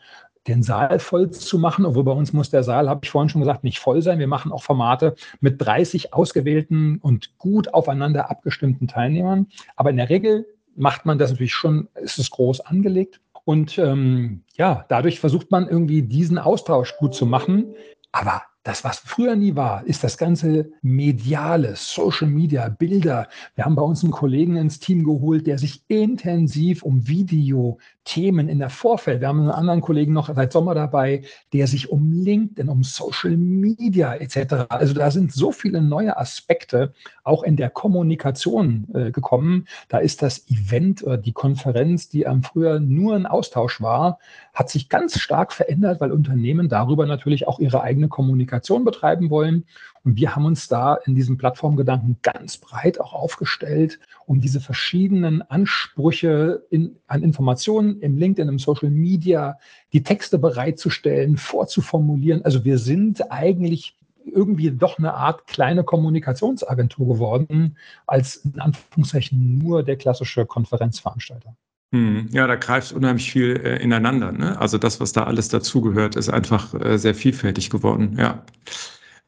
den 0.49 0.63
Saal 0.63 0.99
voll 0.99 1.31
zu 1.31 1.59
machen. 1.59 1.85
Obwohl 1.85 2.05
bei 2.05 2.13
uns 2.13 2.33
muss 2.33 2.51
der 2.51 2.63
Saal, 2.63 2.89
habe 2.89 3.01
ich 3.05 3.11
vorhin 3.11 3.29
schon 3.29 3.41
gesagt, 3.41 3.65
nicht 3.65 3.79
voll 3.79 4.03
sein. 4.03 4.19
Wir 4.19 4.27
machen 4.27 4.53
auch 4.53 4.63
Formate 4.63 5.15
mit 5.41 5.61
30 5.61 6.15
ausgewählten 6.15 6.99
und 7.01 7.39
gut 7.39 7.75
aufeinander 7.75 8.31
abgestimmten 8.31 8.89
Teilnehmern. 8.89 9.47
Aber 9.77 9.91
in 9.91 9.97
der 9.97 10.11
Regel 10.11 10.47
macht 10.75 11.07
man 11.07 11.19
das 11.19 11.31
natürlich 11.31 11.55
schon, 11.55 11.89
ist 11.95 12.19
es 12.19 12.31
groß 12.31 12.61
angelegt. 12.61 13.21
Und 13.45 13.79
ähm, 13.79 14.43
ja, 14.57 14.85
dadurch 14.89 15.21
versucht 15.21 15.51
man 15.51 15.69
irgendwie 15.69 16.03
diesen 16.03 16.39
Austausch 16.39 16.97
gut 16.99 17.15
zu 17.15 17.27
machen. 17.27 17.75
Aber 18.13 18.43
das, 18.63 18.85
was 18.85 18.99
früher 18.99 19.35
nie 19.35 19.57
war, 19.57 19.87
ist 19.87 20.05
das 20.05 20.19
ganze 20.19 20.71
mediale, 20.83 21.75
Social 21.75 22.29
Media, 22.29 22.69
Bilder. 22.69 23.27
Wir 23.55 23.65
haben 23.65 23.77
bei 23.77 23.83
uns 23.83 24.03
einen 24.03 24.13
Kollegen 24.13 24.57
ins 24.57 24.79
Team 24.79 25.05
geholt, 25.05 25.47
der 25.47 25.57
sich 25.57 25.83
intensiv 25.89 26.83
um 26.83 27.09
Video, 27.09 27.79
Themen 28.09 28.49
in 28.49 28.59
der 28.59 28.71
Vorfeld. 28.71 29.21
Wir 29.21 29.29
haben 29.29 29.40
einen 29.40 29.51
anderen 29.51 29.83
Kollegen 29.83 30.14
noch 30.14 30.35
seit 30.35 30.51
Sommer 30.51 30.75
dabei, 30.75 31.23
der 31.53 31.66
sich 31.66 31.90
um 31.90 32.11
LinkedIn, 32.11 32.71
um 32.71 32.83
Social 32.83 33.37
Media 33.37 34.14
etc. 34.14 34.64
Also 34.71 34.94
da 34.94 35.11
sind 35.11 35.31
so 35.31 35.53
viele 35.53 35.83
neue 35.83 36.16
Aspekte 36.16 36.94
auch 37.23 37.42
in 37.42 37.57
der 37.57 37.68
Kommunikation 37.68 38.88
äh, 38.94 39.11
gekommen. 39.11 39.68
Da 39.90 39.99
ist 39.99 40.23
das 40.23 40.49
Event 40.49 41.03
oder 41.03 41.18
die 41.18 41.33
Konferenz, 41.33 42.09
die 42.09 42.27
am 42.27 42.42
früher 42.42 42.81
nur 42.81 43.14
ein 43.14 43.27
Austausch 43.27 43.83
war, 43.83 44.18
hat 44.55 44.71
sich 44.71 44.88
ganz 44.88 45.21
stark 45.21 45.53
verändert, 45.53 46.01
weil 46.01 46.11
Unternehmen 46.11 46.71
darüber 46.71 47.05
natürlich 47.05 47.47
auch 47.47 47.61
ihre 47.61 47.83
eigene 47.83 48.09
Kommunikation 48.09 48.87
betreiben 48.87 49.29
wollen. 49.29 49.66
Und 50.09 50.16
wir 50.16 50.35
haben 50.35 50.47
uns 50.47 50.68
da 50.68 50.94
in 50.94 51.14
diesem 51.14 51.37
Plattformgedanken 51.37 52.16
ganz 52.23 52.57
breit 52.57 52.99
auch 52.99 53.12
aufgestellt, 53.12 53.99
um 54.25 54.40
diese 54.40 54.59
verschiedenen 54.59 55.42
Ansprüche 55.42 56.62
in, 56.71 56.97
an 57.09 57.23
Informationen 57.23 58.01
im 58.01 58.16
LinkedIn, 58.16 58.49
im 58.49 58.59
Social 58.59 58.88
Media, 58.88 59.59
die 59.92 60.03
Texte 60.03 60.38
bereitzustellen, 60.38 61.37
vorzuformulieren. 61.37 62.42
Also 62.42 62.64
wir 62.64 62.79
sind 62.79 63.31
eigentlich 63.31 63.99
irgendwie 64.25 64.71
doch 64.71 64.97
eine 64.97 65.12
Art 65.12 65.47
kleine 65.47 65.85
Kommunikationsagentur 65.85 67.07
geworden, 67.07 67.77
als 68.07 68.37
in 68.37 68.59
Anführungszeichen 68.61 69.59
nur 69.59 69.83
der 69.83 69.97
klassische 69.97 70.47
Konferenzveranstalter. 70.47 71.55
Hm, 71.92 72.29
ja, 72.33 72.47
da 72.47 72.55
greift 72.55 72.92
unheimlich 72.94 73.31
viel 73.31 73.61
äh, 73.62 73.83
ineinander. 73.83 74.33
Ne? 74.33 74.59
Also 74.59 74.79
das, 74.79 75.01
was 75.01 75.12
da 75.12 75.25
alles 75.25 75.51
dazugehört, 75.51 76.16
ist 76.16 76.31
einfach 76.31 76.73
äh, 76.73 76.97
sehr 76.97 77.14
vielfältig 77.14 77.68
geworden. 77.68 78.16
Ja. 78.18 78.42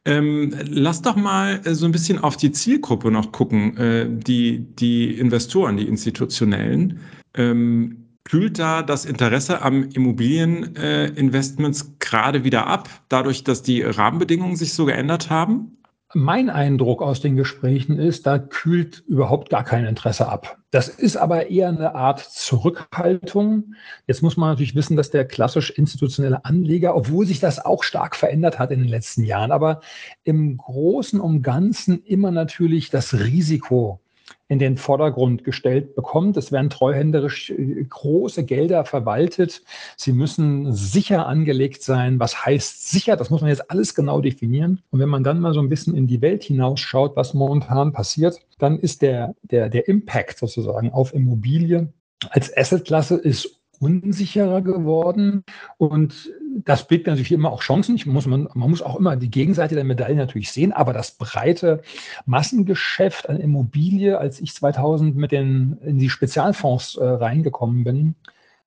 Ähm, 0.03 0.55
lass 0.67 1.01
doch 1.01 1.15
mal 1.15 1.61
äh, 1.63 1.75
so 1.75 1.85
ein 1.85 1.91
bisschen 1.91 2.19
auf 2.19 2.35
die 2.35 2.51
Zielgruppe 2.51 3.11
noch 3.11 3.31
gucken, 3.31 3.77
äh, 3.77 4.07
die, 4.09 4.59
die 4.75 5.13
Investoren, 5.19 5.77
die 5.77 5.87
institutionellen. 5.87 6.99
Ähm, 7.35 8.07
kühlt 8.23 8.59
da 8.59 8.81
das 8.81 9.05
Interesse 9.05 9.61
am 9.61 9.89
Immobilieninvestments 9.89 11.81
äh, 11.81 11.85
gerade 11.99 12.43
wieder 12.43 12.67
ab, 12.67 12.89
dadurch, 13.09 13.43
dass 13.43 13.61
die 13.61 13.81
Rahmenbedingungen 13.83 14.55
sich 14.55 14.73
so 14.73 14.85
geändert 14.85 15.29
haben? 15.29 15.77
Mein 16.13 16.49
Eindruck 16.49 17.01
aus 17.01 17.21
den 17.21 17.35
Gesprächen 17.35 17.97
ist, 17.97 18.25
da 18.25 18.37
kühlt 18.37 19.03
überhaupt 19.07 19.49
gar 19.49 19.63
kein 19.63 19.85
Interesse 19.85 20.27
ab. 20.27 20.60
Das 20.71 20.87
ist 20.87 21.17
aber 21.17 21.47
eher 21.47 21.67
eine 21.67 21.95
Art 21.95 22.19
Zurückhaltung. 22.19 23.75
Jetzt 24.07 24.23
muss 24.23 24.37
man 24.37 24.49
natürlich 24.49 24.73
wissen, 24.73 24.95
dass 24.95 25.11
der 25.11 25.25
klassisch 25.25 25.69
institutionelle 25.69 26.45
Anleger, 26.45 26.95
obwohl 26.95 27.25
sich 27.25 27.41
das 27.41 27.63
auch 27.63 27.83
stark 27.83 28.15
verändert 28.15 28.57
hat 28.57 28.71
in 28.71 28.79
den 28.79 28.87
letzten 28.87 29.25
Jahren, 29.25 29.51
aber 29.51 29.81
im 30.23 30.55
Großen 30.55 31.19
und 31.19 31.41
Ganzen 31.41 32.01
immer 32.05 32.31
natürlich 32.31 32.89
das 32.89 33.13
Risiko 33.13 33.99
in 34.47 34.59
den 34.59 34.77
Vordergrund 34.77 35.43
gestellt 35.43 35.95
bekommt. 35.95 36.35
Es 36.37 36.51
werden 36.51 36.69
treuhänderisch 36.69 37.51
äh, 37.51 37.85
große 37.87 38.43
Gelder 38.43 38.85
verwaltet. 38.85 39.61
Sie 39.97 40.11
müssen 40.11 40.73
sicher 40.73 41.27
angelegt 41.27 41.83
sein. 41.83 42.19
Was 42.19 42.45
heißt 42.45 42.89
sicher? 42.91 43.15
Das 43.15 43.29
muss 43.29 43.41
man 43.41 43.49
jetzt 43.49 43.71
alles 43.71 43.95
genau 43.95 44.21
definieren. 44.21 44.81
Und 44.91 44.99
wenn 44.99 45.09
man 45.09 45.23
dann 45.23 45.39
mal 45.39 45.53
so 45.53 45.61
ein 45.61 45.69
bisschen 45.69 45.95
in 45.95 46.07
die 46.07 46.21
Welt 46.21 46.43
hinausschaut, 46.43 47.15
was 47.15 47.33
momentan 47.33 47.93
passiert, 47.93 48.39
dann 48.59 48.79
ist 48.79 49.01
der, 49.01 49.35
der, 49.43 49.69
der 49.69 49.87
Impact 49.87 50.37
sozusagen 50.39 50.91
auf 50.91 51.13
Immobilien 51.13 51.93
als 52.29 52.55
Assetklasse 52.55 53.15
ist 53.15 53.60
unsicherer 53.81 54.61
geworden 54.61 55.43
und 55.77 56.31
das 56.63 56.87
birgt 56.87 57.07
natürlich 57.07 57.31
immer 57.31 57.51
auch 57.51 57.61
Chancen. 57.61 57.95
Ich 57.95 58.05
muss, 58.05 58.27
man, 58.27 58.47
man 58.53 58.69
muss 58.69 58.81
auch 58.81 58.97
immer 58.97 59.15
die 59.15 59.31
Gegenseite 59.31 59.73
der 59.75 59.83
Medaille 59.83 60.15
natürlich 60.15 60.51
sehen, 60.51 60.71
aber 60.71 60.93
das 60.93 61.11
breite 61.11 61.81
Massengeschäft 62.25 63.27
an 63.27 63.39
Immobilie, 63.39 64.17
als 64.17 64.39
ich 64.39 64.53
2000 64.53 65.15
mit 65.15 65.31
den, 65.31 65.77
in 65.83 65.97
die 65.97 66.09
Spezialfonds 66.09 66.97
äh, 66.97 67.03
reingekommen 67.03 67.83
bin, 67.83 68.15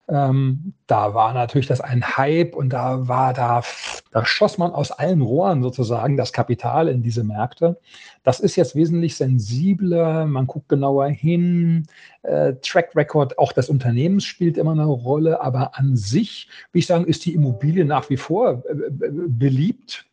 Ähm, 0.06 0.74
da 0.86 1.14
war 1.14 1.32
natürlich 1.32 1.66
das 1.66 1.80
ein 1.80 2.16
Hype 2.16 2.54
und 2.54 2.70
da 2.70 3.08
war 3.08 3.32
da, 3.32 3.62
da 4.10 4.26
schoss 4.26 4.58
man 4.58 4.72
aus 4.72 4.90
allen 4.90 5.22
Rohren 5.22 5.62
sozusagen 5.62 6.18
das 6.18 6.32
Kapital 6.34 6.88
in 6.88 7.02
diese 7.02 7.24
Märkte. 7.24 7.80
Das 8.22 8.38
ist 8.40 8.56
jetzt 8.56 8.74
wesentlich 8.76 9.16
sensibler, 9.16 10.26
man 10.26 10.46
guckt 10.46 10.68
genauer 10.68 11.08
hin, 11.08 11.86
äh, 12.22 12.52
Track 12.60 12.94
Record 12.94 13.38
auch 13.38 13.52
des 13.52 13.70
Unternehmens 13.70 14.24
spielt 14.24 14.58
immer 14.58 14.72
eine 14.72 14.84
Rolle, 14.84 15.40
aber 15.40 15.78
an 15.78 15.96
sich, 15.96 16.48
wie 16.72 16.80
ich 16.80 16.86
sagen, 16.86 17.06
ist 17.06 17.24
die 17.24 17.34
Immobilie 17.34 17.86
nach 17.86 18.10
wie 18.10 18.18
vor 18.18 18.62
äh, 18.68 18.72
äh 18.72 19.10
beliebt. 19.28 20.04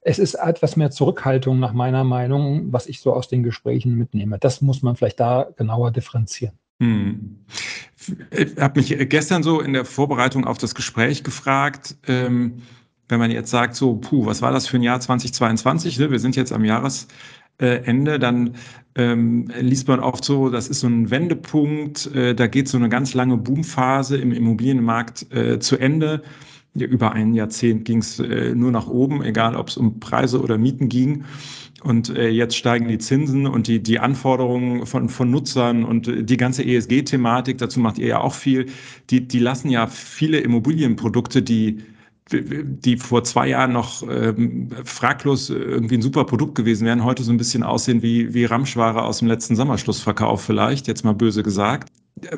Es 0.00 0.18
ist 0.18 0.34
etwas 0.34 0.76
mehr 0.76 0.90
Zurückhaltung 0.90 1.60
nach 1.60 1.72
meiner 1.72 2.02
Meinung, 2.02 2.72
was 2.72 2.86
ich 2.86 3.00
so 3.00 3.12
aus 3.12 3.28
den 3.28 3.42
Gesprächen 3.44 3.94
mitnehme. 3.94 4.38
Das 4.38 4.62
muss 4.62 4.82
man 4.82 4.96
vielleicht 4.96 5.20
da 5.20 5.48
genauer 5.56 5.92
differenzieren. 5.92 6.58
Hm. 6.80 7.36
Ich 8.30 8.56
habe 8.58 8.80
mich 8.80 8.96
gestern 9.10 9.42
so 9.42 9.60
in 9.60 9.72
der 9.72 9.84
Vorbereitung 9.84 10.46
auf 10.46 10.58
das 10.58 10.74
Gespräch 10.74 11.24
gefragt, 11.24 11.96
ähm, 12.06 12.62
wenn 13.08 13.18
man 13.18 13.30
jetzt 13.30 13.50
sagt, 13.50 13.74
so, 13.74 13.96
puh, 13.96 14.26
was 14.26 14.42
war 14.42 14.52
das 14.52 14.66
für 14.66 14.76
ein 14.76 14.82
Jahr 14.82 15.00
2022? 15.00 15.98
Ne? 15.98 16.10
Wir 16.10 16.18
sind 16.18 16.36
jetzt 16.36 16.52
am 16.52 16.64
Jahresende, 16.64 18.18
dann 18.18 18.54
ähm, 18.94 19.50
liest 19.60 19.88
man 19.88 20.00
oft 20.00 20.24
so, 20.24 20.50
das 20.50 20.68
ist 20.68 20.80
so 20.80 20.88
ein 20.88 21.10
Wendepunkt, 21.10 22.14
äh, 22.14 22.34
da 22.34 22.46
geht 22.46 22.68
so 22.68 22.76
eine 22.76 22.88
ganz 22.88 23.14
lange 23.14 23.36
Boomphase 23.36 24.16
im 24.16 24.32
Immobilienmarkt 24.32 25.32
äh, 25.32 25.58
zu 25.58 25.78
Ende. 25.78 26.22
Über 26.74 27.12
ein 27.12 27.34
Jahrzehnt 27.34 27.86
ging 27.86 27.98
es 27.98 28.20
äh, 28.20 28.54
nur 28.54 28.70
nach 28.70 28.86
oben, 28.86 29.22
egal 29.22 29.56
ob 29.56 29.68
es 29.68 29.76
um 29.76 29.98
Preise 30.00 30.40
oder 30.40 30.58
Mieten 30.58 30.88
ging. 30.88 31.24
Und 31.84 32.10
äh, 32.10 32.28
jetzt 32.28 32.56
steigen 32.56 32.88
die 32.88 32.98
Zinsen 32.98 33.46
und 33.46 33.68
die, 33.68 33.80
die 33.80 34.00
Anforderungen 34.00 34.84
von, 34.84 35.08
von 35.08 35.30
Nutzern 35.30 35.84
und 35.84 36.10
die 36.28 36.36
ganze 36.36 36.64
ESG-Thematik, 36.64 37.58
dazu 37.58 37.78
macht 37.78 37.98
ihr 37.98 38.08
ja 38.08 38.20
auch 38.20 38.34
viel, 38.34 38.66
die, 39.10 39.28
die 39.28 39.38
lassen 39.38 39.70
ja 39.70 39.86
viele 39.86 40.38
Immobilienprodukte, 40.38 41.40
die 41.42 41.78
die 42.30 42.96
vor 42.96 43.24
zwei 43.24 43.48
Jahren 43.48 43.72
noch 43.72 44.02
ähm, 44.08 44.68
fraglos 44.84 45.50
irgendwie 45.50 45.96
ein 45.96 46.02
super 46.02 46.24
Produkt 46.24 46.54
gewesen 46.56 46.86
wären, 46.86 47.04
heute 47.04 47.22
so 47.22 47.32
ein 47.32 47.38
bisschen 47.38 47.62
aussehen 47.62 48.02
wie, 48.02 48.34
wie 48.34 48.44
Ramschware 48.44 49.02
aus 49.02 49.20
dem 49.20 49.28
letzten 49.28 49.56
Sommerschlussverkauf 49.56 50.42
vielleicht, 50.42 50.88
jetzt 50.88 51.04
mal 51.04 51.14
böse 51.14 51.42
gesagt. 51.42 51.88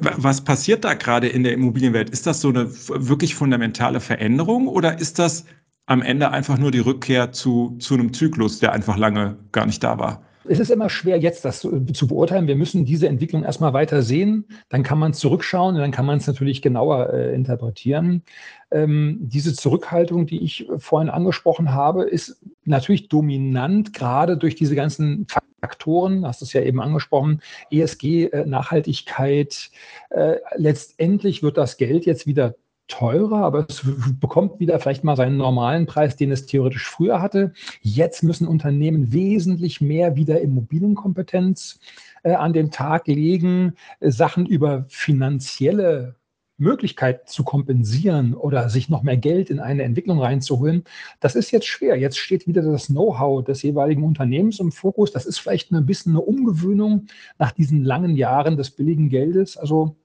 Was 0.02 0.42
passiert 0.42 0.84
da 0.84 0.94
gerade 0.94 1.26
in 1.26 1.42
der 1.42 1.54
Immobilienwelt? 1.54 2.10
Ist 2.10 2.26
das 2.26 2.40
so 2.40 2.50
eine 2.50 2.70
wirklich 2.70 3.34
fundamentale 3.34 4.00
Veränderung 4.00 4.68
oder 4.68 5.00
ist 5.00 5.18
das 5.18 5.44
am 5.90 6.02
Ende 6.02 6.30
einfach 6.30 6.56
nur 6.56 6.70
die 6.70 6.78
Rückkehr 6.78 7.32
zu, 7.32 7.76
zu 7.80 7.94
einem 7.94 8.12
Zyklus, 8.12 8.60
der 8.60 8.72
einfach 8.72 8.96
lange 8.96 9.36
gar 9.50 9.66
nicht 9.66 9.82
da 9.82 9.98
war. 9.98 10.22
Es 10.44 10.60
ist 10.60 10.70
immer 10.70 10.88
schwer, 10.88 11.18
jetzt 11.18 11.44
das 11.44 11.60
zu, 11.60 11.84
zu 11.86 12.06
beurteilen. 12.06 12.46
Wir 12.46 12.54
müssen 12.54 12.84
diese 12.84 13.08
Entwicklung 13.08 13.42
erstmal 13.42 13.72
weiter 13.72 14.00
sehen. 14.02 14.46
Dann 14.68 14.84
kann 14.84 15.00
man 15.00 15.14
zurückschauen 15.14 15.74
und 15.74 15.80
dann 15.80 15.90
kann 15.90 16.06
man 16.06 16.18
es 16.18 16.28
natürlich 16.28 16.62
genauer 16.62 17.12
äh, 17.12 17.34
interpretieren. 17.34 18.22
Ähm, 18.70 19.18
diese 19.20 19.52
Zurückhaltung, 19.52 20.26
die 20.26 20.42
ich 20.44 20.68
vorhin 20.78 21.10
angesprochen 21.10 21.72
habe, 21.74 22.04
ist 22.04 22.40
natürlich 22.64 23.08
dominant, 23.08 23.92
gerade 23.92 24.36
durch 24.36 24.54
diese 24.54 24.76
ganzen 24.76 25.26
Faktoren, 25.60 26.24
hast 26.24 26.40
du 26.40 26.44
es 26.44 26.52
ja 26.52 26.62
eben 26.62 26.80
angesprochen, 26.80 27.42
ESG, 27.72 28.26
äh, 28.26 28.46
Nachhaltigkeit. 28.46 29.70
Äh, 30.10 30.36
letztendlich 30.54 31.42
wird 31.42 31.58
das 31.58 31.78
Geld 31.78 32.06
jetzt 32.06 32.28
wieder 32.28 32.54
teurer, 32.90 33.38
aber 33.38 33.66
es 33.68 33.82
bekommt 34.20 34.60
wieder 34.60 34.78
vielleicht 34.78 35.04
mal 35.04 35.16
seinen 35.16 35.38
normalen 35.38 35.86
Preis, 35.86 36.16
den 36.16 36.30
es 36.32 36.46
theoretisch 36.46 36.86
früher 36.86 37.22
hatte. 37.22 37.52
Jetzt 37.80 38.22
müssen 38.22 38.46
Unternehmen 38.46 39.12
wesentlich 39.12 39.80
mehr 39.80 40.16
wieder 40.16 40.40
Immobilienkompetenz 40.40 41.80
äh, 42.22 42.34
an 42.34 42.52
den 42.52 42.70
Tag 42.70 43.06
legen, 43.06 43.74
äh, 44.00 44.10
Sachen 44.10 44.44
über 44.44 44.84
finanzielle 44.88 46.16
Möglichkeit 46.60 47.28
zu 47.28 47.42
kompensieren 47.42 48.34
oder 48.34 48.68
sich 48.68 48.88
noch 48.90 49.02
mehr 49.02 49.16
Geld 49.16 49.50
in 49.50 49.60
eine 49.60 49.82
Entwicklung 49.82 50.20
reinzuholen, 50.20 50.84
das 51.18 51.34
ist 51.34 51.50
jetzt 51.50 51.66
schwer. 51.66 51.96
Jetzt 51.96 52.18
steht 52.18 52.46
wieder 52.46 52.60
das 52.62 52.88
Know-how 52.88 53.42
des 53.42 53.62
jeweiligen 53.62 54.04
Unternehmens 54.04 54.60
im 54.60 54.70
Fokus. 54.70 55.10
Das 55.10 55.24
ist 55.24 55.38
vielleicht 55.38 55.72
ein 55.72 55.86
bisschen 55.86 56.12
eine 56.12 56.20
Umgewöhnung 56.20 57.06
nach 57.38 57.52
diesen 57.52 57.82
langen 57.82 58.14
Jahren 58.14 58.58
des 58.58 58.70
billigen 58.70 59.08
Geldes. 59.08 59.56
Also 59.56 59.96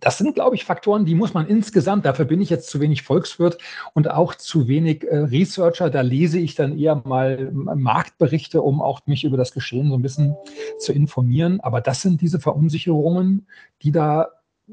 das 0.00 0.18
sind, 0.18 0.34
glaube 0.34 0.56
ich, 0.56 0.64
Faktoren, 0.64 1.04
die 1.04 1.14
muss 1.14 1.34
man 1.34 1.46
insgesamt, 1.46 2.04
dafür 2.04 2.24
bin 2.24 2.40
ich 2.40 2.50
jetzt 2.50 2.68
zu 2.68 2.80
wenig 2.80 3.02
Volkswirt 3.02 3.58
und 3.94 4.10
auch 4.10 4.34
zu 4.34 4.66
wenig 4.66 5.04
äh, 5.04 5.18
Researcher. 5.18 5.88
Da 5.88 6.00
lese 6.00 6.38
ich 6.38 6.54
dann 6.54 6.76
eher 6.76 7.02
mal 7.04 7.50
Marktberichte, 7.52 8.60
um 8.60 8.82
auch 8.82 9.00
mich 9.06 9.24
über 9.24 9.36
das 9.36 9.52
Geschehen 9.52 9.88
so 9.88 9.94
ein 9.94 10.02
bisschen 10.02 10.34
zu 10.78 10.92
informieren. 10.92 11.60
Aber 11.60 11.80
das 11.80 12.02
sind 12.02 12.20
diese 12.20 12.40
Verunsicherungen, 12.40 13.46
die 13.82 13.92
da 13.92 14.28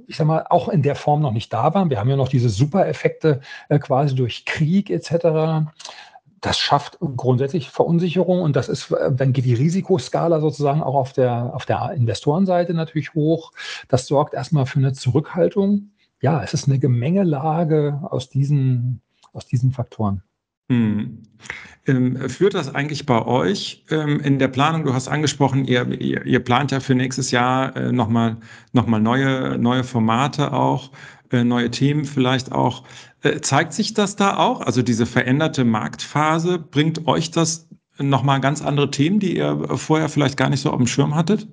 ich 0.08 0.16
sag 0.16 0.26
mal, 0.26 0.46
auch 0.50 0.70
in 0.70 0.84
der 0.84 0.96
Form 0.96 1.22
noch 1.22 1.34
nicht 1.34 1.52
da 1.52 1.74
waren. 1.74 1.90
Wir 1.90 2.00
haben 2.00 2.10
ja 2.10 2.16
noch 2.16 2.30
diese 2.30 2.48
Supereffekte 2.48 3.42
äh, 3.68 3.78
quasi 3.78 4.16
durch 4.16 4.46
Krieg 4.46 4.90
etc 4.90 5.68
das 6.42 6.58
schafft 6.58 6.98
grundsätzlich 7.00 7.70
Verunsicherung 7.70 8.42
und 8.42 8.56
das 8.56 8.68
ist, 8.68 8.92
äh, 8.92 9.12
dann 9.14 9.32
geht 9.32 9.46
die 9.46 9.54
Risikoskala 9.54 10.42
sozusagen 10.42 10.82
auch 10.82 10.96
auf 10.96 11.14
der, 11.14 11.52
auf 11.54 11.66
der 11.66 11.94
Investorenseite 11.96 12.74
natürlich 12.74 13.14
hoch. 13.14 13.52
Das 13.88 14.08
sorgt 14.08 14.34
erstmal 14.34 14.66
für 14.66 14.80
eine 14.80 14.94
Zurückhaltung. 14.94 15.92
Ja, 16.20 16.44
es 16.44 16.54
ist 16.54 16.68
eine 16.68 16.80
Gemengelage 16.80 18.00
aus 18.04 18.30
diesen, 18.30 19.02
aus 19.34 19.46
diesen 19.46 19.72
Faktoren. 19.72 20.24
Hm. 20.70 21.24
Ähm, 21.86 22.30
führt 22.30 22.54
das 22.54 22.74
eigentlich 22.74 23.06
bei 23.06 23.26
euch 23.26 23.86
ähm, 23.90 24.20
in 24.20 24.40
der 24.40 24.48
Planung? 24.48 24.86
Du 24.86 24.94
hast 24.94 25.08
angesprochen, 25.08 25.66
ihr, 25.66 26.00
ihr, 26.00 26.40
plant 26.40 26.72
ja 26.72 26.80
für 26.80 26.96
nächstes 26.96 27.32
Jahr 27.32 27.76
äh, 27.76 27.92
nochmal 27.92 28.38
noch 28.72 28.86
mal 28.86 29.02
neue, 29.02 29.58
neue 29.58 29.84
Formate 29.84 30.54
auch, 30.54 30.92
äh, 31.32 31.44
neue 31.44 31.72
Themen 31.72 32.06
vielleicht 32.06 32.52
auch. 32.52 32.84
Äh, 33.22 33.42
zeigt 33.42 33.74
sich 33.74 33.94
das 33.94 34.16
da 34.16 34.38
auch? 34.38 34.62
Also 34.62 34.82
diese 34.82 35.06
veränderte 35.06 35.64
Marktphase, 35.66 36.60
bringt 36.60 37.08
euch 37.08 37.32
das 37.32 37.70
nochmal 37.98 38.42
ganz 38.42 38.62
andere 38.62 38.92
Themen, 38.92 39.20
die 39.20 39.38
ihr 39.38 39.78
vorher 39.78 40.10
vielleicht 40.10 40.38
gar 40.38 40.50
nicht 40.50 40.62
so 40.62 40.72
auf 40.72 40.78
dem 40.78 40.88
Schirm 40.88 41.16
hattet? 41.16 41.48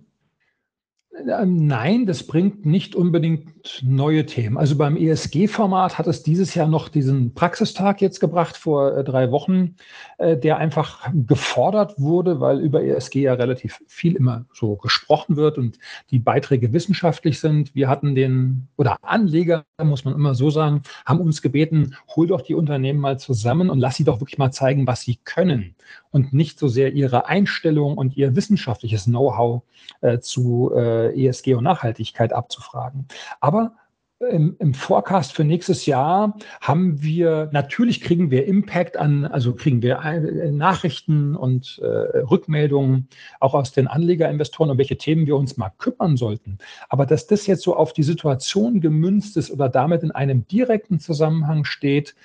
Ähm, 1.26 1.66
nein, 1.66 2.06
das 2.06 2.26
bringt 2.26 2.64
nicht 2.64 2.94
unbedingt 2.94 3.82
neue 3.82 4.26
Themen. 4.26 4.56
Also 4.56 4.76
beim 4.76 4.96
ESG-Format 4.96 5.98
hat 5.98 6.06
es 6.06 6.22
dieses 6.22 6.54
Jahr 6.54 6.68
noch 6.68 6.88
diesen 6.88 7.34
Praxistag 7.34 8.00
jetzt 8.00 8.20
gebracht 8.20 8.56
vor 8.56 8.96
äh, 8.96 9.04
drei 9.04 9.30
Wochen, 9.30 9.76
äh, 10.18 10.36
der 10.36 10.58
einfach 10.58 11.08
gefordert 11.26 11.94
wurde, 11.98 12.40
weil 12.40 12.60
über 12.60 12.82
ESG 12.82 13.22
ja 13.22 13.34
relativ 13.34 13.80
viel 13.86 14.14
immer 14.16 14.44
so 14.52 14.76
gesprochen 14.76 15.36
wird 15.36 15.58
und 15.58 15.78
die 16.10 16.18
Beiträge 16.18 16.72
wissenschaftlich 16.72 17.40
sind. 17.40 17.74
Wir 17.74 17.88
hatten 17.88 18.14
den, 18.14 18.68
oder 18.76 18.96
Anleger, 19.02 19.64
muss 19.82 20.04
man 20.04 20.14
immer 20.14 20.34
so 20.34 20.50
sagen, 20.50 20.82
haben 21.04 21.20
uns 21.20 21.42
gebeten, 21.42 21.96
hol 22.14 22.26
doch 22.26 22.42
die 22.42 22.54
Unternehmen 22.54 23.00
mal 23.00 23.18
zusammen 23.18 23.70
und 23.70 23.78
lass 23.78 23.96
sie 23.96 24.04
doch 24.04 24.20
wirklich 24.20 24.38
mal 24.38 24.52
zeigen, 24.52 24.86
was 24.86 25.02
sie 25.02 25.16
können 25.24 25.74
und 26.10 26.32
nicht 26.32 26.58
so 26.58 26.68
sehr 26.68 26.92
ihre 26.92 27.26
Einstellung 27.26 27.98
und 27.98 28.16
ihr 28.16 28.36
wissenschaftliches 28.36 29.04
Know-how 29.04 29.62
äh, 30.00 30.18
zu 30.18 30.72
äh, 30.74 31.26
ESG 31.26 31.54
und 31.54 31.64
Nachhaltigkeit 31.64 32.32
abzufragen. 32.32 33.06
Aber 33.40 33.72
im, 34.20 34.56
im 34.58 34.74
Forecast 34.74 35.32
für 35.32 35.44
nächstes 35.44 35.86
Jahr 35.86 36.36
haben 36.60 37.02
wir, 37.02 37.50
natürlich 37.52 38.00
kriegen 38.00 38.30
wir 38.30 38.46
Impact 38.46 38.96
an, 38.96 39.24
also 39.24 39.54
kriegen 39.54 39.80
wir 39.80 40.00
äh, 40.00 40.50
Nachrichten 40.50 41.36
und 41.36 41.78
äh, 41.82 41.86
Rückmeldungen 41.86 43.08
auch 43.38 43.54
aus 43.54 43.72
den 43.72 43.86
Anlegerinvestoren, 43.86 44.70
um 44.72 44.78
welche 44.78 44.98
Themen 44.98 45.26
wir 45.26 45.36
uns 45.36 45.56
mal 45.56 45.70
kümmern 45.78 46.16
sollten. 46.16 46.58
Aber 46.88 47.06
dass 47.06 47.28
das 47.28 47.46
jetzt 47.46 47.62
so 47.62 47.76
auf 47.76 47.92
die 47.92 48.02
Situation 48.02 48.80
gemünzt 48.80 49.36
ist 49.36 49.50
oder 49.52 49.68
damit 49.68 50.02
in 50.02 50.10
einem 50.10 50.46
direkten 50.48 50.98
Zusammenhang 50.98 51.64
steht, 51.64 52.16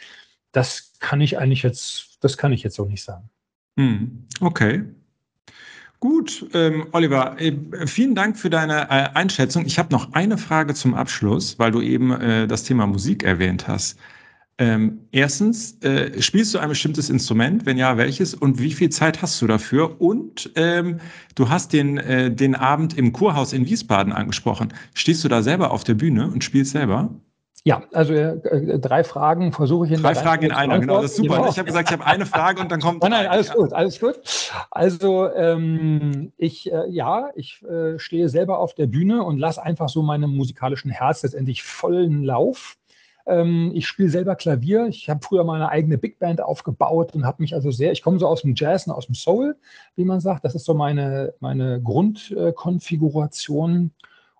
das 0.52 0.94
kann 1.00 1.22
ich 1.22 1.38
eigentlich 1.38 1.64
jetzt, 1.64 2.18
das 2.22 2.38
kann 2.38 2.54
ich 2.54 2.64
jetzt 2.64 2.76
so 2.76 2.86
nicht 2.86 3.04
sagen. 3.04 3.30
Hm, 3.78 4.28
okay. 4.42 4.84
Gut, 6.00 6.46
ähm, 6.54 6.88
Oliver, 6.92 7.40
äh, 7.40 7.54
vielen 7.88 8.14
Dank 8.14 8.38
für 8.38 8.50
deine 8.50 8.84
äh, 8.90 9.10
Einschätzung. 9.14 9.66
Ich 9.66 9.80
habe 9.80 9.92
noch 9.94 10.12
eine 10.14 10.38
Frage 10.38 10.74
zum 10.74 10.94
Abschluss, 10.96 11.58
weil 11.60 11.72
du 11.72 11.82
eben 11.82 12.12
äh, 12.12 12.46
das 12.46 12.64
Thema 12.64 12.86
Musik 12.88 13.24
erwähnt 13.24 13.68
hast. 13.70 13.98
Ähm, 14.60 15.08
erstens, 15.12 15.80
äh, 15.82 16.22
spielst 16.22 16.54
du 16.54 16.60
ein 16.60 16.70
bestimmtes 16.70 17.10
Instrument? 17.10 17.66
Wenn 17.66 17.78
ja, 17.78 17.98
welches? 17.98 18.36
Und 18.36 18.60
wie 18.60 18.74
viel 18.74 18.90
Zeit 18.90 19.22
hast 19.22 19.42
du 19.42 19.48
dafür? 19.48 20.02
Und 20.02 20.52
ähm, 20.56 21.00
du 21.36 21.50
hast 21.50 21.74
den, 21.74 21.98
äh, 21.98 22.32
den 22.32 22.56
Abend 22.56 22.98
im 22.98 23.14
Kurhaus 23.14 23.54
in 23.54 23.66
Wiesbaden 23.68 24.14
angesprochen. 24.14 24.74
Stehst 24.94 25.24
du 25.24 25.30
da 25.30 25.42
selber 25.42 25.72
auf 25.72 25.84
der 25.86 25.96
Bühne 25.96 26.28
und 26.30 26.44
spielst 26.44 26.72
selber? 26.74 27.10
Ja, 27.66 27.84
also 27.94 28.14
äh, 28.14 28.78
drei 28.78 29.06
Fragen 29.06 29.54
versuche 29.54 29.86
ich 29.86 29.94
in 29.94 30.02
Drei 30.02 30.16
Fragen 30.16 30.44
in 30.44 30.52
einer, 30.52 30.80
genau, 30.80 31.02
das 31.02 31.12
ist 31.12 31.18
super. 31.18 31.38
Genau. 31.38 31.50
Ich 31.50 31.58
habe 31.58 31.68
gesagt, 31.68 31.90
ich 31.90 31.94
habe 31.94 32.06
eine 32.06 32.26
Frage 32.26 32.60
und 32.60 32.70
dann 32.70 32.82
kommt. 32.82 33.02
Nein, 33.02 33.12
nein, 33.12 33.28
alles 33.28 33.54
gut, 33.54 33.72
alles 33.72 34.02
gut. 34.02 34.20
Also 34.70 35.34
ähm, 35.34 36.34
ich, 36.36 36.70
äh, 36.70 36.90
ja, 36.90 37.30
ich 37.36 37.64
äh, 37.64 37.98
stehe 38.00 38.28
selber 38.28 38.60
auf 38.60 38.74
der 38.74 38.88
Bühne 38.88 39.24
und 39.24 39.40
lasse 39.40 39.64
einfach 39.64 39.88
so 39.88 40.02
meinem 40.02 40.36
musikalischen 40.36 40.92
Herz 40.92 41.24
letztendlich 41.24 41.64
vollen 41.64 42.26
Lauf. 42.26 42.76
Ähm, 43.26 43.72
ich 43.74 43.88
spiele 43.88 44.10
selber 44.10 44.36
Klavier. 44.36 44.88
Ich 44.88 45.10
habe 45.10 45.22
früher 45.24 45.46
mal 45.46 45.56
eine 45.56 45.70
eigene 45.70 45.98
Big 45.98 46.20
Band 46.20 46.42
aufgebaut 46.42 47.16
und 47.16 47.26
habe 47.26 47.42
mich 47.42 47.54
also 47.54 47.72
sehr, 47.72 47.94
ich 47.94 48.02
komme 48.02 48.20
so 48.20 48.28
aus 48.28 48.42
dem 48.42 48.56
Jazz 48.56 48.88
und 48.88 48.94
aus 48.94 49.06
dem 49.06 49.16
Soul, 49.16 49.56
wie 49.96 50.04
man 50.04 50.20
sagt. 50.20 50.44
Das 50.44 50.54
ist 50.54 50.66
so 50.66 50.74
meine, 50.74 51.34
meine 51.40 51.82
Grundkonfiguration. 51.82 53.92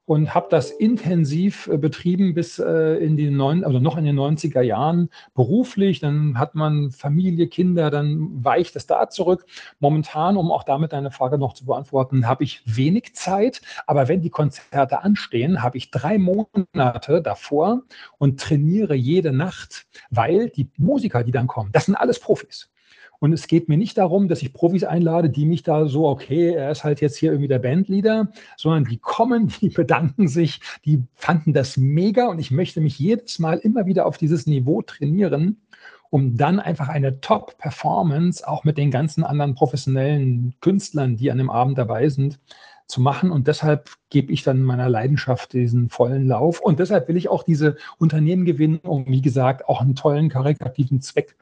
Und 0.06 0.36
habe 0.36 0.48
das 0.50 0.72
intensiv 0.72 1.68
äh, 1.68 1.78
betrieben 1.78 2.34
bis 2.34 2.60
äh, 2.60 2.98
in 2.98 3.16
die 3.16 3.30
neun, 3.30 3.64
also 3.64 3.80
noch 3.80 3.98
in 3.98 4.04
den 4.04 4.20
90er 4.20 4.62
Jahren 4.62 5.10
beruflich. 5.34 6.00
Dann 6.00 6.38
hat 6.38 6.56
man 6.56 6.92
Familie, 6.92 7.48
Kinder, 7.48 7.90
dann 7.90 8.44
weicht 8.44 8.76
es 8.76 8.86
da 8.86 9.10
zurück. 9.10 9.46
Momentan, 9.80 10.36
um 10.36 10.52
auch 10.52 10.64
damit 10.64 10.94
deine 10.94 11.12
Frage 11.12 11.38
noch 11.38 11.54
zu 11.54 11.66
beantworten, 11.66 12.28
habe 12.28 12.44
ich 12.44 12.62
wenig 12.66 13.16
Zeit. 13.16 13.62
Aber 13.88 14.08
wenn 14.08 14.22
die 14.22 14.30
Konzerte 14.30 15.02
anstehen, 15.02 15.64
habe 15.64 15.78
ich 15.78 15.92
drei 15.92 16.18
Monate 16.18 17.22
davor 17.22 17.84
und 18.18 18.40
trainiere 18.40 18.96
jede 18.96 19.32
Nacht, 19.32 19.86
weil 20.10 20.50
die 20.50 20.70
Musiker, 20.78 21.24
die 21.24 21.32
dann 21.32 21.48
kommen, 21.48 21.72
das 21.72 21.86
sind 21.86 21.96
alles 21.96 22.20
Profis. 22.20 22.73
Und 23.20 23.32
es 23.32 23.48
geht 23.48 23.70
mir 23.70 23.78
nicht 23.78 23.98
darum, 23.98 24.28
dass 24.28 24.42
ich 24.42 24.52
Profis 24.52 24.84
einlade, 24.84 25.30
die 25.30 25.46
mich 25.46 25.64
da 25.64 25.88
so, 25.88 26.08
okay, 26.08 26.52
er 26.52 26.72
ist 26.72 26.84
halt 26.84 27.00
jetzt 27.00 27.18
hier 27.18 27.32
irgendwie 27.32 27.48
der 27.48 27.60
Bandleader, 27.60 28.30
sondern 28.58 28.86
die 28.86 28.98
kommen, 28.98 29.48
die 29.62 29.70
bedanken 29.70 30.28
sich, 30.28 30.60
die 30.86 31.04
fanden 31.16 31.54
das 31.54 31.78
mega 31.78 32.28
und 32.28 32.40
ich 32.40 32.52
möchte 32.52 32.82
mich 32.82 33.00
jedes 33.00 33.40
Mal 33.40 33.60
immer 33.60 33.86
wieder 33.86 34.06
auf 34.06 34.18
dieses 34.18 34.46
Niveau 34.46 34.82
trainieren, 34.82 35.62
um 36.10 36.38
dann 36.38 36.60
einfach 36.60 36.90
eine 36.90 37.22
Top-Performance 37.22 38.48
auch 38.48 38.66
mit 38.66 38.78
den 38.78 38.92
ganzen 38.92 39.24
anderen 39.24 39.56
professionellen 39.56 40.54
Künstlern, 40.60 41.16
die 41.16 41.32
an 41.32 41.38
dem 41.38 41.50
Abend 41.50 41.78
dabei 41.78 42.10
sind, 42.10 42.40
zu 42.88 43.02
machen. 43.02 43.32
Und 43.32 43.48
deshalb 43.48 43.90
gebe 44.10 44.32
ich 44.32 44.44
dann 44.44 44.64
meiner 44.64 44.90
Leidenschaft 44.90 45.54
diesen 45.54 45.90
vollen 45.90 46.28
Lauf. 46.28 46.60
Und 46.60 46.80
deshalb 46.80 47.08
will 47.08 47.18
ich 47.18 47.30
auch 47.30 47.44
diese 47.44 47.78
Unternehmen 47.98 48.46
gewinnen, 48.46 48.80
um, 48.84 49.08
wie 49.08 49.22
gesagt, 49.22 49.68
auch 49.68 49.82
einen 49.82 49.96
tollen 49.96 50.30
karitativen 50.30 51.02
Zweck 51.02 51.36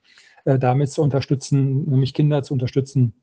äh, 0.45 0.59
damit 0.59 0.91
zu 0.91 1.01
unterstützen, 1.01 1.89
nämlich 1.89 2.13
Kinder 2.13 2.43
zu 2.43 2.53
unterstützen, 2.53 3.13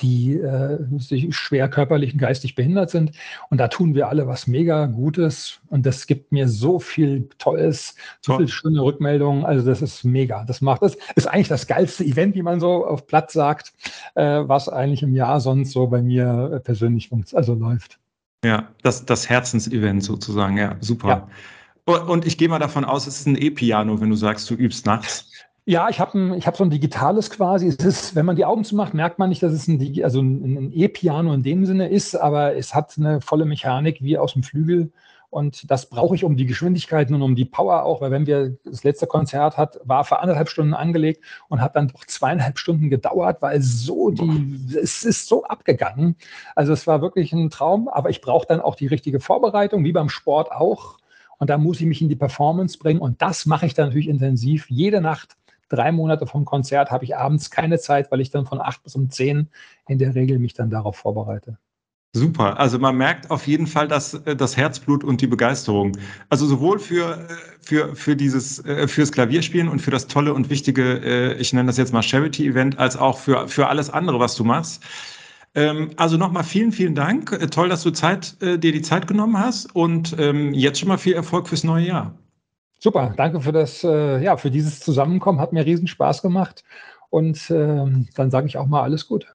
die 0.00 0.38
äh, 0.38 0.78
sich 0.98 1.34
schwer 1.36 1.68
körperlich 1.68 2.14
und 2.14 2.18
geistig 2.18 2.54
behindert 2.54 2.90
sind. 2.90 3.12
Und 3.50 3.58
da 3.58 3.68
tun 3.68 3.94
wir 3.94 4.08
alle 4.08 4.26
was 4.26 4.46
mega 4.46 4.86
Gutes. 4.86 5.60
Und 5.68 5.86
das 5.86 6.06
gibt 6.06 6.32
mir 6.32 6.48
so 6.48 6.80
viel 6.80 7.28
Tolles, 7.38 7.94
so 8.20 8.36
viel 8.36 8.48
schöne 8.48 8.82
Rückmeldungen. 8.82 9.44
Also 9.44 9.64
das 9.64 9.82
ist 9.82 10.04
mega. 10.04 10.44
Das 10.44 10.60
macht 10.60 10.82
das 10.82 10.96
ist 11.14 11.26
eigentlich 11.26 11.48
das 11.48 11.66
geilste 11.66 12.04
Event, 12.04 12.34
wie 12.34 12.42
man 12.42 12.58
so 12.58 12.84
auf 12.84 13.06
Platz 13.06 13.32
sagt, 13.34 13.72
äh, 14.14 14.24
was 14.24 14.68
eigentlich 14.68 15.02
im 15.02 15.14
Jahr 15.14 15.40
sonst 15.40 15.70
so 15.70 15.86
bei 15.86 16.02
mir 16.02 16.52
äh, 16.54 16.60
persönlich 16.60 17.10
also 17.32 17.54
läuft. 17.54 18.00
Ja, 18.44 18.68
das, 18.82 19.06
das 19.06 19.28
Herzensevent 19.28 20.02
sozusagen. 20.02 20.58
Ja, 20.58 20.76
super. 20.80 21.28
Ja. 21.86 22.00
Und 22.00 22.26
ich 22.26 22.36
gehe 22.36 22.48
mal 22.48 22.58
davon 22.58 22.84
aus, 22.84 23.06
es 23.06 23.20
ist 23.20 23.26
ein 23.26 23.36
E-Piano, 23.36 24.00
wenn 24.00 24.10
du 24.10 24.16
sagst, 24.16 24.50
du 24.50 24.54
übst 24.54 24.86
nachts. 24.86 25.30
Ja, 25.66 25.88
ich 25.88 25.98
habe 25.98 26.36
ich 26.36 26.46
hab 26.46 26.58
so 26.58 26.64
ein 26.64 26.68
digitales 26.68 27.30
quasi. 27.30 27.68
Es 27.68 27.76
ist, 27.76 28.14
wenn 28.14 28.26
man 28.26 28.36
die 28.36 28.44
Augen 28.44 28.64
zumacht, 28.64 28.92
merkt 28.92 29.18
man 29.18 29.30
nicht, 29.30 29.42
dass 29.42 29.52
es 29.52 29.66
ein, 29.66 29.80
also 30.04 30.20
ein 30.20 30.70
E-Piano 30.72 31.32
in 31.32 31.42
dem 31.42 31.64
Sinne 31.64 31.88
ist, 31.88 32.14
aber 32.14 32.54
es 32.54 32.74
hat 32.74 32.94
eine 32.98 33.22
volle 33.22 33.46
Mechanik 33.46 34.02
wie 34.02 34.18
aus 34.18 34.34
dem 34.34 34.42
Flügel. 34.42 34.92
Und 35.30 35.70
das 35.70 35.88
brauche 35.88 36.14
ich 36.14 36.22
um 36.22 36.36
die 36.36 36.44
Geschwindigkeiten 36.44 37.14
und 37.14 37.22
um 37.22 37.34
die 37.34 37.46
Power 37.46 37.82
auch, 37.84 38.02
weil 38.02 38.10
wenn 38.10 38.26
wir 38.26 38.56
das 38.64 38.84
letzte 38.84 39.06
Konzert 39.06 39.56
hat, 39.56 39.80
war 39.84 40.04
für 40.04 40.20
anderthalb 40.20 40.50
Stunden 40.50 40.74
angelegt 40.74 41.24
und 41.48 41.62
hat 41.62 41.74
dann 41.76 41.88
doch 41.88 42.04
zweieinhalb 42.04 42.58
Stunden 42.58 42.90
gedauert, 42.90 43.40
weil 43.40 43.60
so 43.62 44.10
die, 44.10 44.78
es 44.80 45.02
ist 45.02 45.26
so 45.26 45.44
abgegangen. 45.44 46.14
Also 46.54 46.72
es 46.74 46.86
war 46.86 47.00
wirklich 47.00 47.32
ein 47.32 47.48
Traum, 47.50 47.88
aber 47.88 48.10
ich 48.10 48.20
brauche 48.20 48.46
dann 48.46 48.60
auch 48.60 48.76
die 48.76 48.86
richtige 48.86 49.18
Vorbereitung, 49.18 49.82
wie 49.82 49.92
beim 49.92 50.10
Sport 50.10 50.52
auch. 50.52 50.98
Und 51.38 51.50
da 51.50 51.58
muss 51.58 51.80
ich 51.80 51.86
mich 51.86 52.02
in 52.02 52.08
die 52.08 52.16
Performance 52.16 52.78
bringen. 52.78 53.00
Und 53.00 53.22
das 53.22 53.46
mache 53.46 53.66
ich 53.66 53.74
dann 53.74 53.86
natürlich 53.86 54.08
intensiv 54.08 54.66
jede 54.68 55.00
Nacht 55.00 55.36
drei 55.74 55.92
Monate 55.92 56.26
vom 56.26 56.44
Konzert 56.44 56.90
habe 56.90 57.04
ich 57.04 57.16
abends 57.16 57.50
keine 57.50 57.78
Zeit, 57.78 58.10
weil 58.10 58.20
ich 58.20 58.30
dann 58.30 58.46
von 58.46 58.60
acht 58.60 58.82
bis 58.82 58.94
um 58.94 59.10
zehn 59.10 59.48
in 59.88 59.98
der 59.98 60.14
Regel 60.14 60.38
mich 60.38 60.54
dann 60.54 60.70
darauf 60.70 60.96
vorbereite. 60.96 61.58
Super. 62.16 62.60
Also 62.60 62.78
man 62.78 62.96
merkt 62.96 63.28
auf 63.32 63.48
jeden 63.48 63.66
Fall 63.66 63.88
dass 63.88 64.14
äh, 64.14 64.36
das 64.36 64.56
Herzblut 64.56 65.02
und 65.02 65.20
die 65.20 65.26
Begeisterung. 65.26 65.96
Also 66.28 66.46
sowohl 66.46 66.78
für, 66.78 67.14
äh, 67.14 67.34
für, 67.60 67.96
für 67.96 68.14
dieses, 68.14 68.64
äh, 68.64 68.86
fürs 68.86 69.10
Klavierspielen 69.10 69.68
und 69.68 69.80
für 69.80 69.90
das 69.90 70.06
tolle 70.06 70.32
und 70.32 70.48
wichtige, 70.48 71.34
ich 71.34 71.52
nenne 71.52 71.66
das 71.66 71.76
jetzt 71.76 71.92
mal 71.92 72.02
Charity-Event, 72.02 72.78
als 72.78 72.96
auch 72.96 73.18
für, 73.18 73.48
für 73.48 73.66
alles 73.66 73.90
andere, 73.90 74.20
was 74.20 74.36
du 74.36 74.44
machst. 74.44 74.82
Ähm, 75.56 75.90
also 75.96 76.16
nochmal 76.16 76.44
vielen, 76.44 76.70
vielen 76.70 76.94
Dank. 76.94 77.36
Toll, 77.50 77.68
dass 77.68 77.82
du 77.82 77.90
Zeit, 77.90 78.40
dir 78.40 78.58
die 78.58 78.82
Zeit 78.82 79.08
genommen 79.08 79.36
hast 79.36 79.74
und 79.74 80.14
ähm, 80.18 80.54
jetzt 80.54 80.78
schon 80.78 80.88
mal 80.88 80.98
viel 80.98 81.14
Erfolg 81.14 81.48
fürs 81.48 81.64
neue 81.64 81.86
Jahr. 81.86 82.14
Super, 82.84 83.12
danke 83.16 83.40
für 83.40 83.52
das, 83.52 83.82
äh, 83.82 84.22
ja, 84.22 84.36
für 84.36 84.50
dieses 84.50 84.80
Zusammenkommen. 84.80 85.40
Hat 85.40 85.54
mir 85.54 85.64
riesen 85.64 85.86
Spaß 85.86 86.20
gemacht. 86.20 86.64
Und 87.08 87.50
äh, 87.50 87.86
dann 88.14 88.30
sage 88.30 88.46
ich 88.46 88.58
auch 88.58 88.66
mal 88.66 88.82
alles 88.82 89.08
Gute. 89.08 89.28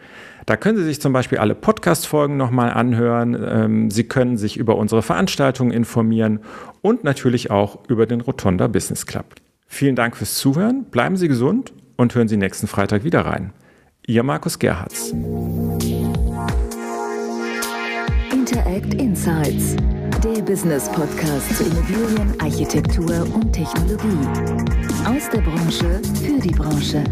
Da 0.46 0.56
können 0.56 0.76
Sie 0.76 0.84
sich 0.84 1.00
zum 1.00 1.12
Beispiel 1.12 1.38
alle 1.38 1.54
Podcast-Folgen 1.54 2.36
nochmal 2.36 2.70
anhören. 2.70 3.36
Ähm, 3.46 3.90
Sie 3.90 4.04
können 4.04 4.36
sich 4.36 4.56
über 4.56 4.76
unsere 4.76 5.02
Veranstaltungen 5.02 5.70
informieren 5.70 6.40
und 6.82 7.04
natürlich 7.04 7.50
auch 7.50 7.78
über 7.88 8.06
den 8.06 8.20
Rotonda 8.20 8.66
Business 8.66 9.06
Club. 9.06 9.26
Vielen 9.66 9.96
Dank 9.96 10.16
fürs 10.16 10.34
Zuhören, 10.34 10.84
bleiben 10.84 11.16
Sie 11.16 11.28
gesund 11.28 11.72
und 11.96 12.14
hören 12.14 12.28
Sie 12.28 12.36
nächsten 12.36 12.66
Freitag 12.66 13.04
wieder 13.04 13.22
rein. 13.22 13.52
Ihr 14.06 14.22
Markus 14.22 14.58
Gerhards. 14.58 15.12
Interact 18.30 18.94
Insights, 18.94 19.76
der 20.22 20.42
Business 20.42 20.90
Podcast 20.90 21.56
zu 21.56 21.64
Immobilien, 21.64 22.34
Architektur 22.40 23.26
und 23.34 23.50
Technologie. 23.52 24.28
Aus 25.06 25.30
der 25.30 25.40
Branche 25.40 26.00
für 26.22 26.38
die 26.38 26.50
Branche. 26.50 27.02